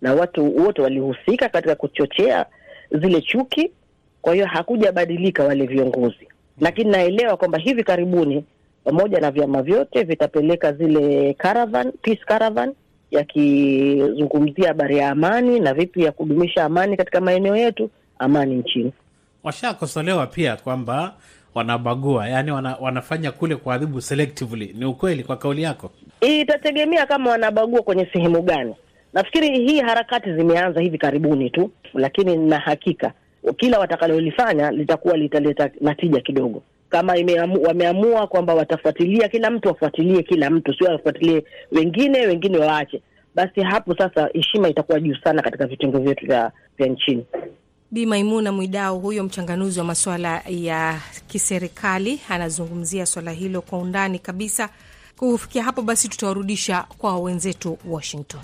na 0.00 0.14
watu 0.14 0.56
wote 0.56 0.82
walihusika 0.82 1.48
katika 1.48 1.74
kuchochea 1.74 2.46
zile 3.00 3.20
chuki. 3.22 3.70
Kwa 4.22 4.34
hiyo 4.34 4.46
hakujabadilika 4.46 5.44
wale 5.44 5.66
viongozi, 5.66 6.28
lakini 6.60 6.90
naelewa 6.90 7.36
kwamba 7.36 7.58
hivi 7.58 7.84
karibuni 7.84 8.44
pamoja 8.84 9.20
na 9.20 9.30
vyama 9.30 9.62
vyote 9.62 10.02
vitapeleka 10.02 10.72
zile 10.72 11.34
caravan, 11.34 11.92
peace 12.02 12.22
caravan, 12.26 12.72
yakizungumzia 13.10 14.68
habari 14.68 14.96
ya 14.98 15.10
amani 15.10 15.60
na 15.60 15.74
vipi 15.74 16.02
ya 16.04 16.12
kudumisha 16.12 16.64
amani 16.64 16.96
katika 16.96 17.20
maeneo 17.20 17.56
yetu, 17.56 17.90
amani 18.18 18.54
nchini. 18.54 18.92
Washakosolewa 19.44 20.26
pia 20.26 20.56
kwamba 20.56 21.14
wanabagua, 21.54 22.28
yani 22.28 22.50
wana, 22.50 22.76
wanafanya 22.80 23.32
kule 23.32 23.56
kuadhibu 23.56 24.00
selectively. 24.00 24.74
Ni 24.78 24.84
ukweli 24.84 25.22
kwa 25.24 25.36
kauli 25.36 25.62
yako? 25.62 25.90
Itategemea 26.20 27.06
kama 27.06 27.30
wanabagua 27.30 27.82
kwenye 27.82 28.06
sehemu 28.12 28.42
gani. 28.42 28.74
Nafikiri 29.12 29.58
hii 29.66 29.80
harakati 29.80 30.34
zimeanza 30.34 30.80
hivi 30.80 30.98
karibuni 30.98 31.50
tu, 31.50 31.70
lakini 31.94 32.36
na 32.36 32.58
hakika 32.58 33.12
kila 33.52 33.78
watakalolifanya 33.78 34.70
litakuwa 34.70 35.16
litaleta 35.16 35.70
natija 35.80 36.20
kidogo. 36.20 36.62
Kama 36.88 37.16
imeamu, 37.16 37.62
wameamua 37.62 38.26
kwamba 38.26 38.54
watafuatilia 38.54 39.28
kila 39.28 39.50
mtu, 39.50 39.68
wafuatilie 39.68 40.22
kila 40.22 40.50
mtu, 40.50 40.74
sio 40.74 40.86
wafuatilie 40.90 41.44
wengine, 41.72 42.26
wengine 42.26 42.58
waache, 42.58 43.02
basi 43.34 43.60
hapo 43.60 43.94
sasa 43.96 44.28
heshima 44.32 44.68
itakuwa 44.68 45.00
juu 45.00 45.14
sana 45.24 45.42
katika 45.42 45.66
vitengo 45.66 45.98
vyetu 45.98 46.26
vya 46.26 46.52
nchini. 46.88 47.26
Bi 47.90 48.06
Maimuna 48.06 48.52
Mwidau, 48.52 49.00
huyo 49.00 49.24
mchanganuzi 49.24 49.78
wa 49.78 49.84
masuala 49.84 50.42
ya 50.48 51.00
kiserikali, 51.26 52.20
anazungumzia 52.28 53.06
swala 53.06 53.30
hilo 53.30 53.62
kwa 53.62 53.78
undani 53.78 54.18
kabisa. 54.18 54.68
Kufikia 55.16 55.62
hapo 55.62 55.82
basi, 55.82 56.08
tutawarudisha 56.08 56.84
kwa 56.98 57.18
wenzetu 57.20 57.78
Washington. 57.88 58.40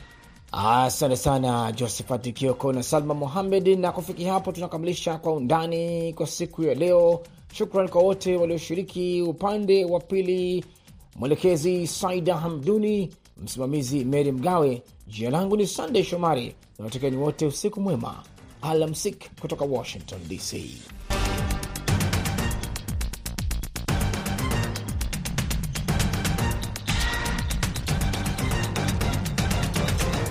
Asante 0.55 1.17
sana 1.17 1.73
Josephat 1.73 2.33
Kioko 2.35 2.73
na 2.73 2.83
Salma 2.83 3.15
Mohamed. 3.15 3.69
Na 3.79 3.93
kufikia 3.93 4.33
hapo 4.33 4.53
tunakamilisha 4.53 5.19
kwa 5.19 5.33
undani 5.33 6.12
kwa 6.12 6.27
siku 6.27 6.62
ya 6.62 6.75
leo. 6.75 7.23
Shukran 7.53 7.88
kwa 7.88 8.03
wote 8.03 8.37
walioshiriki. 8.37 9.23
Upande 9.23 9.85
wa 9.85 10.01
pili, 10.01 10.65
mwelekezi 11.17 11.87
Saida 11.87 12.37
Hamduni, 12.37 13.11
msimamizi 13.43 14.05
Mary 14.05 14.33
Mgawe. 14.33 14.83
Jina 15.07 15.31
langu 15.31 15.57
ni 15.57 15.67
Sandey 15.67 16.05
Shomari 16.05 16.55
na 16.79 16.85
watekeni 16.85 17.17
wote 17.17 17.47
usiku 17.47 17.81
mwema, 17.81 18.23
alamsik 18.62 19.41
kutoka 19.41 19.65
Washington 19.65 20.19
DC. 20.29 20.65